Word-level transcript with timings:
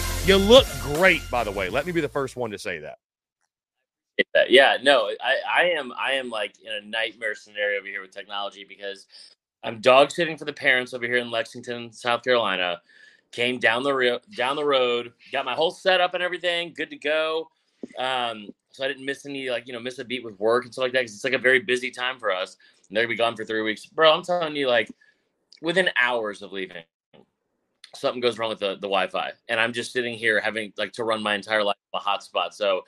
Man? 0.00 0.26
You 0.26 0.36
look 0.36 0.66
great, 0.80 1.28
by 1.30 1.44
the 1.44 1.52
way. 1.52 1.68
Let 1.68 1.86
me 1.86 1.92
be 1.92 2.00
the 2.00 2.08
first 2.08 2.36
one 2.36 2.50
to 2.50 2.58
say 2.58 2.78
that. 2.78 2.98
Yeah, 4.48 4.78
no, 4.82 5.10
I, 5.22 5.36
I 5.48 5.64
am 5.70 5.92
I 5.96 6.12
am 6.12 6.28
like 6.28 6.54
in 6.60 6.72
a 6.72 6.80
nightmare 6.80 7.36
scenario 7.36 7.78
over 7.78 7.86
here 7.86 8.02
with 8.02 8.10
technology 8.10 8.66
because 8.68 9.06
I'm 9.62 9.80
dog 9.80 10.10
sitting 10.10 10.36
for 10.36 10.44
the 10.44 10.52
parents 10.52 10.92
over 10.92 11.06
here 11.06 11.18
in 11.18 11.30
Lexington, 11.30 11.92
South 11.92 12.24
Carolina. 12.24 12.80
Came 13.30 13.58
down 13.58 13.82
the 13.84 14.20
down 14.36 14.56
the 14.56 14.64
road, 14.64 15.12
got 15.30 15.44
my 15.44 15.54
whole 15.54 15.70
setup 15.70 16.14
and 16.14 16.22
everything, 16.22 16.72
good 16.74 16.90
to 16.90 16.96
go. 16.96 17.48
Um, 17.98 18.48
so 18.72 18.84
I 18.84 18.88
didn't 18.88 19.04
miss 19.04 19.24
any 19.24 19.50
like 19.50 19.68
you 19.68 19.72
know 19.72 19.80
miss 19.80 19.98
a 19.98 20.04
beat 20.04 20.24
with 20.24 20.38
work 20.40 20.64
and 20.64 20.72
stuff 20.72 20.82
like 20.82 20.92
that 20.92 21.02
because 21.02 21.14
it's 21.14 21.24
like 21.24 21.34
a 21.34 21.38
very 21.38 21.60
busy 21.60 21.90
time 21.90 22.18
for 22.18 22.32
us. 22.32 22.56
And 22.88 22.96
they're 22.96 23.04
gonna 23.04 23.12
be 23.12 23.18
gone 23.18 23.36
for 23.36 23.44
three 23.44 23.62
weeks, 23.62 23.86
bro. 23.86 24.12
I'm 24.12 24.24
telling 24.24 24.56
you, 24.56 24.66
like 24.66 24.90
within 25.62 25.90
hours 26.00 26.42
of 26.42 26.52
leaving, 26.52 26.82
something 27.94 28.20
goes 28.20 28.38
wrong 28.38 28.50
with 28.50 28.60
the, 28.60 28.74
the 28.74 28.88
Wi-Fi, 28.88 29.32
and 29.48 29.60
I'm 29.60 29.72
just 29.72 29.92
sitting 29.92 30.14
here 30.14 30.40
having 30.40 30.72
like 30.76 30.92
to 30.94 31.04
run 31.04 31.22
my 31.22 31.34
entire 31.34 31.64
life 31.64 31.76
a 31.94 31.98
hotspot. 31.98 32.52
So 32.52 32.82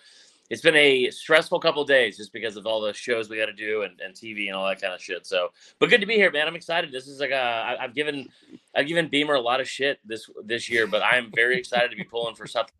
it's 0.50 0.62
been 0.62 0.76
a 0.76 1.10
stressful 1.10 1.60
couple 1.60 1.84
days 1.84 2.16
just 2.16 2.32
because 2.32 2.56
of 2.56 2.66
all 2.66 2.80
the 2.80 2.92
shows 2.92 3.30
we 3.30 3.38
got 3.38 3.46
to 3.46 3.52
do 3.52 3.82
and, 3.82 4.00
and 4.00 4.14
TV 4.14 4.48
and 4.48 4.56
all 4.56 4.66
that 4.68 4.80
kind 4.80 4.92
of 4.92 5.00
shit. 5.00 5.24
So, 5.24 5.50
but 5.78 5.90
good 5.90 6.00
to 6.00 6.06
be 6.06 6.14
here, 6.14 6.30
man. 6.32 6.48
I'm 6.48 6.56
excited. 6.56 6.90
This 6.90 7.06
is 7.06 7.20
like 7.20 7.30
a 7.30 7.36
I, 7.36 7.84
I've 7.84 7.94
given 7.94 8.28
I've 8.74 8.88
given 8.88 9.08
Beamer 9.08 9.34
a 9.34 9.40
lot 9.40 9.60
of 9.60 9.68
shit 9.68 10.00
this 10.04 10.28
this 10.44 10.68
year, 10.68 10.86
but 10.86 11.02
I 11.02 11.16
am 11.16 11.30
very 11.34 11.56
excited 11.56 11.90
to 11.90 11.96
be 11.96 12.04
pulling 12.04 12.34
for 12.34 12.46
something, 12.46 12.74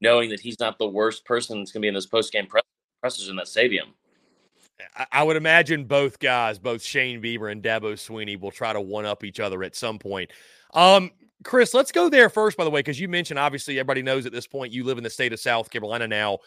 knowing 0.00 0.30
that 0.30 0.40
he's 0.40 0.60
not 0.60 0.78
the 0.78 0.86
worst 0.86 1.24
person 1.24 1.58
that's 1.58 1.72
going 1.72 1.80
to 1.80 1.84
be 1.84 1.88
in 1.88 1.94
this 1.94 2.06
post 2.06 2.32
game 2.32 2.46
press, 2.46 2.64
pressers 3.00 3.28
in 3.28 3.36
that 3.36 3.48
stadium. 3.48 3.88
I 5.12 5.22
would 5.22 5.36
imagine 5.36 5.84
both 5.84 6.18
guys, 6.18 6.58
both 6.58 6.82
Shane 6.82 7.20
Beamer 7.20 7.48
and 7.48 7.62
Dabo 7.62 7.94
Swinney, 7.94 8.40
will 8.40 8.50
try 8.50 8.72
to 8.72 8.80
one 8.80 9.06
up 9.06 9.24
each 9.24 9.40
other 9.40 9.62
at 9.62 9.76
some 9.76 9.98
point. 9.98 10.30
Um, 10.74 11.10
Chris, 11.42 11.72
let's 11.72 11.92
go 11.92 12.08
there 12.08 12.28
first, 12.28 12.56
by 12.56 12.64
the 12.64 12.70
way, 12.70 12.80
because 12.80 13.00
you 13.00 13.08
mentioned 13.08 13.38
obviously 13.38 13.78
everybody 13.78 14.02
knows 14.02 14.26
at 14.26 14.32
this 14.32 14.46
point 14.46 14.72
you 14.72 14.84
live 14.84 14.98
in 14.98 15.04
the 15.04 15.10
state 15.10 15.32
of 15.32 15.40
South 15.40 15.70
Carolina 15.70 16.06
now. 16.06 16.38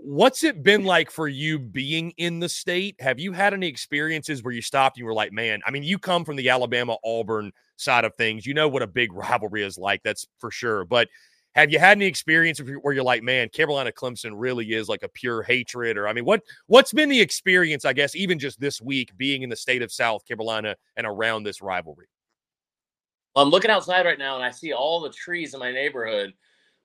What's 0.00 0.44
it 0.44 0.62
been 0.62 0.84
like 0.84 1.10
for 1.10 1.28
you 1.28 1.58
being 1.58 2.12
in 2.16 2.40
the 2.40 2.48
state? 2.48 2.96
Have 3.00 3.18
you 3.18 3.32
had 3.32 3.52
any 3.52 3.66
experiences 3.66 4.42
where 4.42 4.52
you 4.52 4.62
stopped 4.62 4.96
and 4.96 5.00
you 5.00 5.06
were 5.06 5.14
like, 5.14 5.32
man, 5.32 5.60
I 5.66 5.70
mean, 5.70 5.82
you 5.82 5.98
come 5.98 6.24
from 6.24 6.36
the 6.36 6.48
Alabama 6.48 6.96
Auburn 7.04 7.52
side 7.76 8.04
of 8.04 8.14
things. 8.14 8.46
You 8.46 8.54
know 8.54 8.68
what 8.68 8.82
a 8.82 8.86
big 8.86 9.12
rivalry 9.12 9.62
is 9.62 9.76
like, 9.76 10.02
that's 10.02 10.26
for 10.38 10.50
sure. 10.50 10.84
But 10.84 11.08
have 11.54 11.72
you 11.72 11.78
had 11.78 11.98
any 11.98 12.06
experience 12.06 12.60
where 12.60 12.94
you're 12.94 13.02
like, 13.02 13.22
man, 13.22 13.48
Carolina 13.48 13.90
Clemson 13.90 14.32
really 14.34 14.72
is 14.72 14.88
like 14.88 15.02
a 15.02 15.08
pure 15.08 15.42
hatred? 15.42 15.96
Or 15.96 16.06
I 16.06 16.12
mean, 16.12 16.24
what 16.24 16.42
what's 16.66 16.92
been 16.92 17.08
the 17.08 17.20
experience, 17.20 17.84
I 17.84 17.92
guess, 17.92 18.14
even 18.14 18.38
just 18.38 18.60
this 18.60 18.80
week 18.80 19.16
being 19.16 19.42
in 19.42 19.50
the 19.50 19.56
state 19.56 19.82
of 19.82 19.90
South 19.90 20.24
Carolina 20.26 20.76
and 20.96 21.06
around 21.06 21.42
this 21.42 21.60
rivalry? 21.62 22.06
Well, 23.34 23.44
I'm 23.44 23.50
looking 23.50 23.70
outside 23.70 24.06
right 24.06 24.18
now 24.18 24.36
and 24.36 24.44
I 24.44 24.50
see 24.50 24.72
all 24.72 25.00
the 25.00 25.10
trees 25.10 25.54
in 25.54 25.60
my 25.60 25.72
neighborhood 25.72 26.32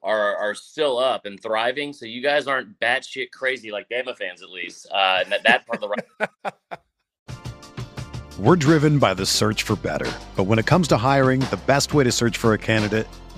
are 0.02 0.36
are 0.38 0.56
still 0.56 0.98
up 0.98 1.26
and 1.26 1.42
thriving. 1.42 1.94
So 1.94 2.06
you 2.06 2.22
guys 2.22 2.48
aren't 2.48 2.80
batshit 2.80 3.32
crazy 3.32 3.72
like 3.72 3.88
Bama 3.90 4.18
fans, 4.18 4.42
at 4.42 4.50
least. 4.50 4.88
Uh, 4.92 5.24
that, 5.26 5.44
that 5.44 5.68
part 5.68 5.84
of 5.84 5.90
the 5.90 5.90
right. 5.90 6.54
We're 8.40 8.56
driven 8.56 8.98
by 8.98 9.14
the 9.14 9.28
search 9.28 9.62
for 9.62 9.76
better, 9.76 10.12
but 10.36 10.46
when 10.46 10.58
it 10.58 10.66
comes 10.66 10.88
to 10.88 10.98
hiring, 10.98 11.42
the 11.42 11.60
best 11.68 11.94
way 11.94 12.04
to 12.04 12.12
search 12.12 12.38
for 12.38 12.54
a 12.54 12.58
candidate 12.58 13.08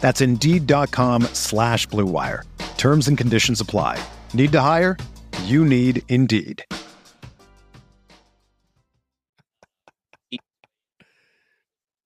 That's 0.00 0.20
Indeed.com 0.20 1.22
slash 1.34 1.86
BlueWire. 1.88 2.44
Terms 2.78 3.08
and 3.08 3.18
conditions 3.18 3.60
apply. 3.60 4.02
Need 4.32 4.52
to 4.52 4.60
hire? 4.60 4.96
You 5.44 5.64
need 5.64 6.02
Indeed. 6.08 6.64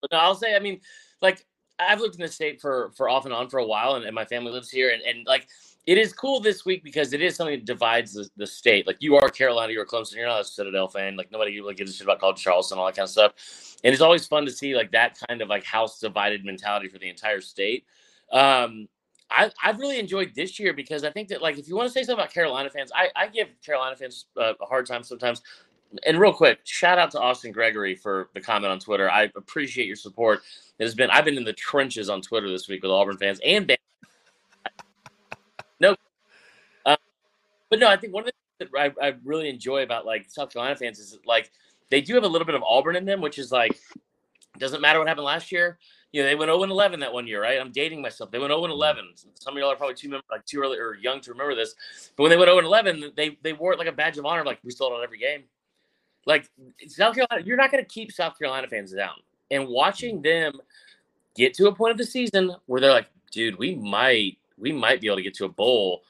But 0.00 0.10
no, 0.10 0.18
I'll 0.18 0.34
say, 0.34 0.56
I 0.56 0.58
mean, 0.58 0.80
like 1.20 1.46
I've 1.78 2.00
lived 2.00 2.16
in 2.16 2.20
the 2.20 2.28
state 2.28 2.60
for 2.60 2.90
for 2.96 3.08
off 3.08 3.24
and 3.24 3.32
on 3.32 3.48
for 3.48 3.58
a 3.58 3.66
while, 3.66 3.94
and, 3.94 4.04
and 4.04 4.14
my 4.14 4.24
family 4.24 4.52
lives 4.52 4.70
here, 4.70 4.90
and, 4.90 5.02
and 5.02 5.26
like 5.26 5.48
it 5.87 5.99
is 5.99 6.12
cool 6.12 6.40
this 6.40 6.64
week 6.64 6.84
because 6.84 7.12
it 7.12 7.20
is 7.20 7.37
something 7.37 7.56
that 7.56 7.64
divides 7.64 8.12
the, 8.12 8.29
the 8.37 8.46
state. 8.46 8.87
Like 8.87 8.99
you 9.00 9.17
are 9.17 9.29
Carolina, 9.29 9.73
you're 9.73 9.87
Clemson, 9.87 10.17
you're 10.17 10.26
not 10.26 10.40
a 10.40 10.44
Citadel 10.44 10.88
fan. 10.88 11.17
Like 11.17 11.32
nobody 11.32 11.61
really 11.61 11.75
gives 11.75 11.90
a 11.90 11.94
shit 11.94 12.06
about 12.06 12.20
College 12.20 12.40
Charleston, 12.43 12.79
all 12.79 12.87
that 12.87 12.96
kind 12.96 13.05
of 13.05 13.11
stuff. 13.11 13.32
And 13.82 13.93
it's 13.93 14.02
always 14.02 14.26
fun 14.26 14.44
to 14.44 14.50
see 14.52 14.75
like 14.75 14.93
that 14.93 15.19
kind 15.29 15.43
of 15.43 15.49
like 15.49 15.64
house 15.64 15.99
divided 15.99 16.44
mentality 16.44 16.88
for 16.88 16.99
the 16.99 17.08
entire 17.08 17.40
state. 17.40 17.84
Um, 18.31 18.88
I, 19.31 19.50
I've 19.62 19.79
really 19.79 19.99
enjoyed 19.99 20.32
this 20.34 20.61
year 20.61 20.73
because 20.73 21.05
I 21.05 21.11
think 21.11 21.29
that 21.29 21.43
like 21.43 21.58
if 21.58 21.67
you 21.67 21.75
want 21.75 21.88
to 21.88 21.93
say 21.93 22.02
something 22.02 22.23
about 22.23 22.32
Carolina 22.32 22.70
fans, 22.70 22.93
I, 22.94 23.08
I 23.17 23.28
give 23.28 23.49
Carolina 23.64 23.96
fans 23.96 24.26
uh, 24.40 24.55
a 24.61 24.67
hard 24.67 24.87
time 24.87 25.02
sometimes 25.02 25.43
and 26.05 26.19
real 26.19 26.32
quick, 26.32 26.61
shout 26.64 26.99
out 26.99 27.11
to 27.12 27.20
Austin 27.20 27.52
Gregory 27.52 27.94
for 27.94 28.28
the 28.35 28.40
comment 28.40 28.73
on 28.73 28.78
Twitter. 28.78 29.11
I 29.11 29.31
appreciate 29.37 29.87
your 29.87 29.96
support. 29.96 30.40
It 30.78 30.85
has 30.85 30.94
been 30.94 31.11
I've 31.11 31.25
been 31.25 31.37
in 31.37 31.44
the 31.44 31.52
trenches 31.52 32.08
on 32.08 32.23
Twitter 32.23 32.49
this 32.49 32.69
week 32.69 32.82
with 32.82 32.90
Auburn 32.93 33.19
fans 33.19 33.40
and. 33.44 33.75
no, 35.81 35.96
uh, 36.87 36.96
but 37.72 37.78
no, 37.78 37.88
I 37.88 37.96
think 37.96 38.12
one 38.12 38.24
of 38.24 38.26
the 38.26 38.66
things 38.66 38.70
that 38.70 38.94
I, 39.00 39.06
I 39.06 39.14
really 39.24 39.48
enjoy 39.48 39.82
about 39.82 40.04
like 40.04 40.26
South 40.28 40.52
Carolina 40.52 40.76
fans 40.76 40.98
is 40.98 41.18
like 41.25 41.50
they 41.88 42.02
do 42.02 42.14
have 42.14 42.23
a 42.23 42.28
little 42.28 42.44
bit 42.44 42.54
of 42.54 42.62
Auburn 42.62 42.97
in 42.97 43.06
them, 43.06 43.23
which 43.23 43.38
is 43.38 43.50
like 43.50 43.80
doesn't 44.58 44.82
matter 44.82 44.99
what 44.99 45.08
happened 45.08 45.25
last 45.25 45.50
year. 45.50 45.78
You 46.12 46.20
know, 46.20 46.28
they 46.28 46.35
went 46.35 46.50
0 46.50 46.62
11 46.62 47.00
that 47.00 47.14
one 47.14 47.26
year, 47.26 47.40
right? 47.40 47.58
I'm 47.58 47.73
dating 47.73 48.02
myself. 48.02 48.30
They 48.30 48.38
went 48.38 48.50
0 48.50 48.62
11. 48.62 49.04
Some 49.32 49.54
of 49.54 49.58
y'all 49.58 49.73
are 49.73 49.76
probably 49.76 49.94
too 49.94 50.20
like 50.30 50.44
too 50.44 50.61
early 50.61 50.76
or 50.76 50.97
young 50.97 51.23
to 51.23 51.30
remember 51.30 51.54
this, 51.54 51.75
but 52.14 52.25
when 52.25 52.30
they 52.30 52.37
went 52.37 52.50
0 52.50 52.58
11, 52.58 53.12
they 53.16 53.38
they 53.40 53.54
wore 53.54 53.73
it 53.73 53.78
like 53.78 53.88
a 53.88 53.92
badge 53.92 54.18
of 54.18 54.26
honor. 54.26 54.44
Like 54.44 54.58
we 54.62 54.70
sold 54.70 54.92
out 54.92 55.02
every 55.02 55.16
game. 55.16 55.44
Like 56.26 56.50
South 56.88 57.14
Carolina, 57.14 57.42
you're 57.42 57.56
not 57.56 57.73
going 57.73 57.82
to 57.82 57.88
keep 57.88 58.12
South 58.12 58.38
Carolina 58.38 58.68
fans 58.68 58.92
down. 58.92 59.14
And 59.50 59.66
watching 59.66 60.20
them 60.20 60.61
get 61.35 61.54
to 61.54 61.68
a 61.68 61.75
point 61.75 61.92
of 61.92 61.97
the 61.97 62.04
season 62.04 62.54
where 62.66 62.82
they're 62.82 62.92
like, 62.92 63.08
dude, 63.30 63.58
we 63.58 63.76
might 63.76 64.37
we 64.58 64.73
might 64.73 65.00
be 65.00 65.06
able 65.06 65.16
to 65.16 65.23
get 65.23 65.32
to 65.37 65.47
a 65.47 65.49
bowl 65.49 66.02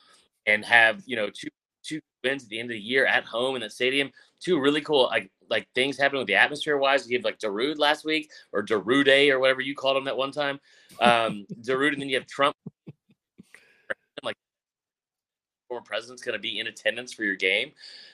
and 0.47 0.65
have 0.65 1.03
you 1.07 1.17
know 1.17 1.29
two 1.29 1.49
two 1.83 2.01
wins 2.25 2.45
at 2.45 2.49
the 2.49 2.59
end 2.59 2.71
of 2.71 2.75
the 2.75 2.81
year 2.81 3.07
at 3.07 3.25
home 3.25 3.55
in 3.55 3.61
that 3.63 3.73
stadium. 3.73 4.11
Two 4.41 4.61
really 4.61 4.81
cool 4.81 5.05
like 5.05 5.31
like 5.51 5.69
things 5.75 5.99
happening 5.99 6.21
with 6.21 6.29
the 6.29 6.35
atmosphere 6.35 6.79
wise. 6.79 7.09
You 7.09 7.19
have 7.19 7.25
like 7.25 7.39
Darude 7.39 7.79
last 7.79 8.05
week 8.05 8.31
or 8.53 8.63
Darude 8.65 9.31
or 9.31 9.39
whatever 9.39 9.61
you 9.61 9.75
called 9.75 9.97
him 9.97 10.05
that 10.05 10.17
one 10.17 10.33
time. 10.33 10.59
Um, 11.01 11.47
Darude, 11.61 11.93
and 11.93 12.03
then 12.03 12.09
you 12.09 12.17
have 12.17 12.27
Trump. 12.27 12.57
Like 14.23 14.37
former 15.69 15.83
president's 15.85 16.23
going 16.23 16.35
to 16.35 16.39
be 16.39 16.61
in 16.61 16.69
attendance 16.69 17.13
for 17.13 17.25
your 17.25 17.35
game. 17.35 17.73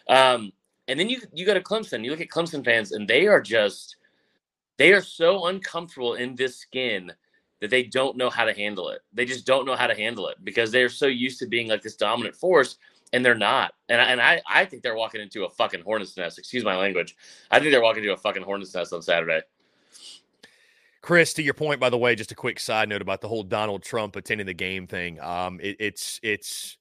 Um, 0.09 0.53
and 0.87 0.99
then 0.99 1.11
you 1.11 1.21
you 1.35 1.45
go 1.45 1.53
to 1.53 1.61
Clemson. 1.61 2.03
You 2.03 2.11
look 2.11 2.23
at 2.23 2.29
Clemson 2.29 2.65
fans, 2.65 2.93
and 2.93 3.07
they 3.07 3.27
are 3.27 3.43
just 3.43 3.97
they 4.79 4.93
are 4.93 5.03
so 5.03 5.47
uncomfortable 5.47 6.15
in 6.15 6.35
this 6.35 6.57
skin 6.57 7.13
that 7.61 7.71
they 7.71 7.83
don't 7.83 8.17
know 8.17 8.31
how 8.31 8.45
to 8.45 8.53
handle 8.53 8.91
it. 8.91 9.01
They 9.13 9.25
just 9.25 9.47
don't 9.47 9.67
know 9.67 9.77
how 9.77 9.87
to 9.87 9.95
handle 9.95 10.29
it 10.29 10.37
because 10.45 10.71
they're 10.71 10.89
so 10.89 11.07
used 11.07 11.39
to 11.41 11.47
being 11.47 11.69
like 11.69 11.83
this 11.83 11.97
dominant 11.97 12.37
force, 12.37 12.77
and 13.13 13.25
they're 13.25 13.35
not. 13.35 13.73
And 13.89 14.01
I, 14.01 14.05
and 14.05 14.21
I 14.21 14.43
I 14.49 14.65
think 14.65 14.83
they're 14.83 14.97
walking 14.97 15.21
into 15.21 15.45
a 15.45 15.51
fucking 15.51 15.83
hornet's 15.83 16.17
nest. 16.17 16.39
Excuse 16.39 16.65
my 16.65 16.77
language. 16.77 17.17
I 17.51 17.59
think 17.59 17.73
they're 17.73 17.83
walking 17.83 18.03
into 18.03 18.15
a 18.15 18.19
fucking 18.19 18.43
hornet's 18.43 18.75
nest 18.75 18.93
on 18.93 19.03
Saturday. 19.03 19.41
Chris, 21.01 21.33
to 21.35 21.43
your 21.43 21.55
point, 21.55 21.81
by 21.81 21.91
the 21.91 21.99
way, 21.99 22.15
just 22.15 22.33
a 22.33 22.35
quick 22.35 22.59
side 22.59 22.89
note 22.89 23.03
about 23.03 23.21
the 23.21 23.29
whole 23.29 23.43
Donald 23.43 23.83
Trump 23.83 24.17
attending 24.17 24.47
the 24.47 24.55
game 24.55 24.87
thing. 24.87 25.21
Um, 25.21 25.61
it, 25.61 25.77
it's 25.79 26.21
it's 26.23 26.77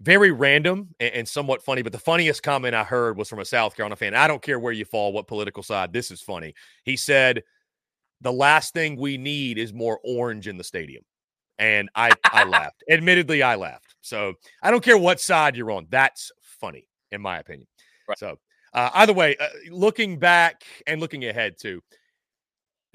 very 0.00 0.32
random 0.32 0.88
and, 0.98 1.14
and, 1.14 1.28
somewhat 1.28 1.62
funny. 1.62 1.82
But 1.82 1.92
the 1.92 1.98
funniest 1.98 2.42
comment 2.42 2.74
I 2.74 2.84
heard 2.84 3.16
was 3.16 3.28
from 3.28 3.38
a 3.38 3.44
South 3.44 3.76
Carolina 3.76 3.96
fan. 3.96 4.14
I 4.14 4.26
don't 4.26 4.42
care 4.42 4.58
where 4.58 4.72
you 4.72 4.84
fall, 4.84 5.12
what 5.12 5.26
political 5.26 5.62
side. 5.62 5.92
This 5.92 6.10
is 6.10 6.20
funny. 6.20 6.54
He 6.84 6.96
said, 6.96 7.42
"The 8.20 8.32
last 8.32 8.74
thing 8.74 8.96
we 8.96 9.16
need 9.16 9.58
is 9.58 9.72
more 9.72 10.00
orange 10.04 10.48
in 10.48 10.56
the 10.56 10.64
stadium," 10.64 11.04
and 11.58 11.88
I 11.94 12.12
I 12.24 12.44
laughed. 12.44 12.82
Admittedly, 12.90 13.42
I 13.42 13.56
laughed. 13.56 13.94
So 14.00 14.34
I 14.62 14.70
don't 14.70 14.82
care 14.82 14.98
what 14.98 15.20
side 15.20 15.56
you're 15.56 15.70
on. 15.70 15.86
That's 15.90 16.30
funny. 16.40 16.86
in 17.12 17.20
my 17.20 17.38
opinion. 17.38 17.66
Right. 18.08 18.18
So, 18.18 18.38
uh, 18.72 18.90
either 18.94 19.12
way, 19.12 19.36
uh, 19.36 19.48
looking 19.70 20.18
back 20.18 20.62
and 20.86 21.00
looking 21.00 21.24
ahead 21.24 21.56
too, 21.60 21.82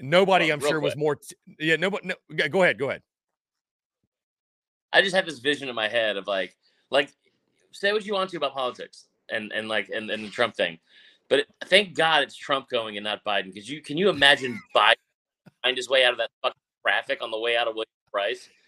nobody 0.00 0.52
I'm 0.52 0.60
sure 0.60 0.80
was 0.80 0.96
more. 0.96 1.16
T- 1.16 1.36
yeah, 1.58 1.76
nobody. 1.76 2.08
No, 2.08 2.48
go 2.48 2.62
ahead. 2.62 2.78
Go 2.78 2.90
ahead. 2.90 3.02
I 4.92 5.02
just 5.02 5.14
have 5.14 5.26
this 5.26 5.40
vision 5.40 5.68
in 5.68 5.74
my 5.74 5.88
head 5.88 6.16
of 6.16 6.26
like, 6.26 6.56
like, 6.90 7.10
say 7.72 7.92
what 7.92 8.06
you 8.06 8.14
want 8.14 8.30
to 8.30 8.36
about 8.36 8.54
politics 8.54 9.06
and 9.30 9.52
and 9.52 9.68
like 9.68 9.90
and, 9.90 10.10
and 10.10 10.24
the 10.24 10.30
Trump 10.30 10.54
thing, 10.54 10.78
but 11.28 11.46
thank 11.66 11.94
God 11.94 12.22
it's 12.22 12.36
Trump 12.36 12.68
going 12.68 12.96
and 12.96 13.04
not 13.04 13.24
Biden 13.24 13.52
because 13.52 13.68
you 13.68 13.82
can 13.82 13.96
you 13.96 14.08
imagine 14.08 14.58
Biden 14.74 14.94
find 15.66 15.76
his 15.76 15.88
way 15.88 16.04
out 16.04 16.12
of 16.12 16.18
that 16.18 16.30
fucking 16.42 16.60
traffic 16.82 17.22
on 17.22 17.30
the 17.30 17.38
way 17.38 17.56
out 17.56 17.68
of 17.68 17.74
William 17.74 17.86
Price? 18.12 18.48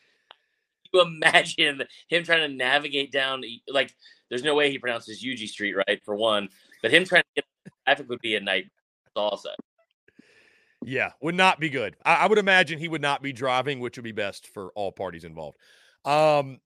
You 0.90 1.02
imagine 1.02 1.82
him 2.08 2.24
trying 2.24 2.48
to 2.48 2.56
navigate 2.56 3.12
down 3.12 3.42
like 3.70 3.94
there's 4.30 4.42
no 4.42 4.54
way 4.54 4.70
he 4.70 4.78
pronounces 4.78 5.22
UG 5.22 5.46
Street 5.48 5.74
right 5.74 6.00
for 6.02 6.14
one, 6.14 6.48
but 6.80 6.90
him 6.90 7.04
trying 7.04 7.24
to 7.24 7.42
get 7.42 7.44
traffic 7.84 8.08
would 8.08 8.22
be 8.22 8.36
a 8.36 8.40
nightmare. 8.40 8.70
I'll. 9.14 9.38
Yeah, 10.82 11.10
would 11.20 11.34
not 11.34 11.60
be 11.60 11.68
good. 11.68 11.94
I, 12.06 12.14
I 12.14 12.26
would 12.26 12.38
imagine 12.38 12.78
he 12.78 12.88
would 12.88 13.02
not 13.02 13.22
be 13.22 13.34
driving, 13.34 13.80
which 13.80 13.98
would 13.98 14.04
be 14.04 14.12
best 14.12 14.46
for 14.46 14.72
all 14.74 14.90
parties 14.90 15.24
involved. 15.24 15.58
Um, 16.06 16.58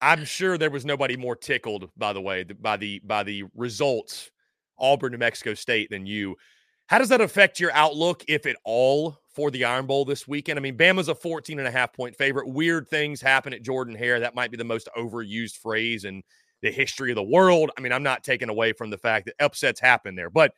I'm 0.00 0.24
sure 0.24 0.56
there 0.56 0.70
was 0.70 0.86
nobody 0.86 1.18
more 1.18 1.36
tickled, 1.36 1.90
by 1.98 2.14
the 2.14 2.22
way, 2.22 2.44
by 2.44 2.78
the 2.78 3.00
by 3.04 3.22
the 3.22 3.44
results, 3.54 4.30
Auburn, 4.78 5.12
New 5.12 5.18
Mexico 5.18 5.52
State, 5.52 5.90
than 5.90 6.06
you. 6.06 6.36
How 6.86 6.98
does 6.98 7.08
that 7.08 7.20
affect 7.20 7.60
your 7.60 7.72
outlook, 7.72 8.24
if 8.28 8.46
at 8.46 8.56
all, 8.64 9.18
for 9.34 9.50
the 9.50 9.64
Iron 9.64 9.86
Bowl 9.86 10.04
this 10.04 10.28
weekend? 10.28 10.58
I 10.58 10.62
mean, 10.62 10.76
Bama's 10.76 11.08
a 11.08 11.14
14 11.14 11.58
and 11.58 11.68
a 11.68 11.70
half 11.70 11.92
point 11.92 12.16
favorite. 12.16 12.48
Weird 12.48 12.88
things 12.88 13.20
happen 13.20 13.54
at 13.54 13.62
Jordan 13.62 13.94
Hare. 13.94 14.20
That 14.20 14.34
might 14.34 14.50
be 14.50 14.56
the 14.56 14.64
most 14.64 14.88
overused 14.96 15.56
phrase 15.56 16.04
in 16.04 16.22
the 16.62 16.70
history 16.70 17.10
of 17.10 17.16
the 17.16 17.22
world. 17.22 17.70
I 17.76 17.80
mean, 17.80 17.92
I'm 17.92 18.02
not 18.02 18.22
taking 18.24 18.48
away 18.48 18.72
from 18.72 18.90
the 18.90 18.98
fact 18.98 19.26
that 19.26 19.34
upsets 19.40 19.80
happen 19.80 20.14
there, 20.14 20.30
but 20.30 20.52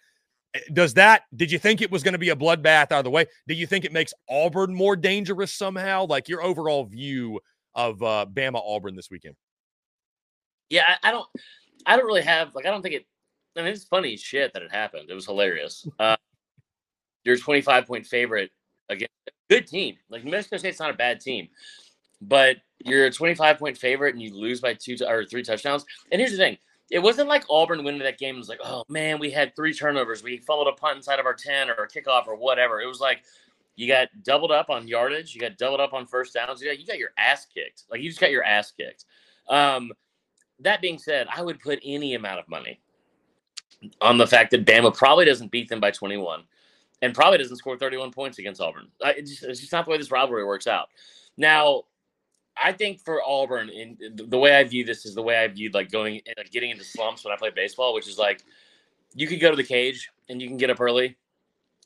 eh, 0.54 0.60
does 0.72 0.94
that 0.94 1.22
did 1.34 1.50
you 1.50 1.58
think 1.58 1.80
it 1.80 1.90
was 1.90 2.02
going 2.02 2.12
to 2.12 2.18
be 2.18 2.30
a 2.30 2.36
bloodbath 2.36 2.92
out 2.92 2.98
of 2.98 3.04
the 3.04 3.10
way 3.10 3.26
do 3.48 3.54
you 3.54 3.66
think 3.66 3.84
it 3.84 3.92
makes 3.92 4.14
auburn 4.30 4.72
more 4.72 4.94
dangerous 4.94 5.52
somehow 5.52 6.06
like 6.06 6.28
your 6.28 6.42
overall 6.42 6.84
view 6.84 7.40
of 7.74 8.00
uh 8.02 8.24
bama 8.32 8.62
auburn 8.64 8.94
this 8.94 9.10
weekend 9.10 9.34
Yeah, 10.68 10.84
I, 10.86 11.08
I 11.08 11.12
don't, 11.12 11.26
I 11.84 11.96
don't 11.96 12.06
really 12.06 12.22
have 12.22 12.54
like 12.54 12.66
I 12.66 12.70
don't 12.70 12.82
think 12.82 12.94
it. 12.96 13.06
Mean, 13.56 13.66
it's 13.66 13.84
funny 13.84 14.16
shit 14.16 14.52
that 14.52 14.62
it 14.62 14.70
happened. 14.70 15.10
It 15.10 15.14
was 15.14 15.26
hilarious. 15.26 15.86
Uh, 15.98 16.16
you're 17.24 17.36
25 17.36 17.86
point 17.86 18.06
favorite 18.06 18.50
against 18.88 19.12
a 19.28 19.32
good 19.48 19.66
team. 19.66 19.96
Like 20.08 20.24
Mexico 20.24 20.58
State's 20.58 20.78
not 20.78 20.90
a 20.90 20.94
bad 20.94 21.20
team, 21.20 21.48
but 22.20 22.58
you're 22.84 23.06
a 23.06 23.10
25 23.10 23.58
point 23.58 23.76
favorite 23.76 24.14
and 24.14 24.22
you 24.22 24.34
lose 24.34 24.60
by 24.60 24.74
two 24.74 24.96
or 25.06 25.24
three 25.24 25.42
touchdowns. 25.42 25.84
And 26.12 26.20
here's 26.20 26.32
the 26.32 26.38
thing: 26.38 26.58
it 26.90 27.00
wasn't 27.00 27.28
like 27.28 27.44
Auburn 27.50 27.82
winning 27.82 28.02
that 28.02 28.18
game. 28.18 28.36
It 28.36 28.38
was 28.38 28.48
like, 28.48 28.60
oh 28.64 28.84
man, 28.88 29.18
we 29.18 29.30
had 29.30 29.56
three 29.56 29.74
turnovers. 29.74 30.22
We 30.22 30.38
followed 30.38 30.68
a 30.68 30.72
punt 30.72 30.98
inside 30.98 31.18
of 31.18 31.26
our 31.26 31.34
10 31.34 31.70
or 31.70 31.74
a 31.74 31.88
kickoff 31.88 32.26
or 32.26 32.36
whatever. 32.36 32.80
It 32.80 32.86
was 32.86 33.00
like 33.00 33.22
you 33.74 33.88
got 33.88 34.08
doubled 34.22 34.52
up 34.52 34.70
on 34.70 34.86
yardage. 34.86 35.34
You 35.34 35.40
got 35.40 35.58
doubled 35.58 35.80
up 35.80 35.92
on 35.92 36.06
first 36.06 36.34
downs. 36.34 36.62
You 36.62 36.68
got, 36.68 36.78
you 36.78 36.86
got 36.86 36.98
your 36.98 37.10
ass 37.18 37.46
kicked. 37.46 37.84
Like 37.90 38.00
you 38.00 38.08
just 38.08 38.20
got 38.20 38.30
your 38.30 38.44
ass 38.44 38.70
kicked. 38.70 39.04
Um, 39.48 39.92
that 40.60 40.80
being 40.80 40.98
said, 40.98 41.26
I 41.34 41.42
would 41.42 41.58
put 41.60 41.80
any 41.84 42.14
amount 42.14 42.38
of 42.38 42.48
money 42.48 42.80
on 44.00 44.18
the 44.18 44.26
fact 44.26 44.50
that 44.50 44.64
Bama 44.64 44.94
probably 44.94 45.24
doesn't 45.24 45.50
beat 45.50 45.68
them 45.68 45.80
by 45.80 45.90
21 45.90 46.42
and 47.02 47.14
probably 47.14 47.38
doesn't 47.38 47.56
score 47.56 47.76
31 47.76 48.10
points 48.10 48.38
against 48.38 48.60
Auburn. 48.60 48.88
It's, 49.00 49.30
just, 49.30 49.42
it's 49.44 49.60
just 49.60 49.72
not 49.72 49.84
the 49.84 49.90
way 49.90 49.98
this 49.98 50.10
rivalry 50.10 50.44
works 50.44 50.66
out. 50.66 50.88
Now, 51.36 51.84
I 52.62 52.72
think 52.72 53.00
for 53.04 53.22
Auburn, 53.22 53.68
in 53.68 53.98
the 54.14 54.38
way 54.38 54.56
I 54.56 54.64
view 54.64 54.84
this 54.84 55.04
is 55.04 55.14
the 55.14 55.22
way 55.22 55.36
I 55.36 55.46
viewed 55.48 55.74
like 55.74 55.90
going, 55.90 56.22
like 56.38 56.50
getting 56.50 56.70
into 56.70 56.84
slumps 56.84 57.24
when 57.24 57.34
I 57.34 57.36
play 57.36 57.50
baseball, 57.54 57.92
which 57.92 58.08
is 58.08 58.18
like 58.18 58.42
you 59.14 59.26
could 59.26 59.40
go 59.40 59.50
to 59.50 59.56
the 59.56 59.64
cage 59.64 60.10
and 60.28 60.40
you 60.40 60.48
can 60.48 60.56
get 60.56 60.70
up 60.70 60.80
early 60.80 61.16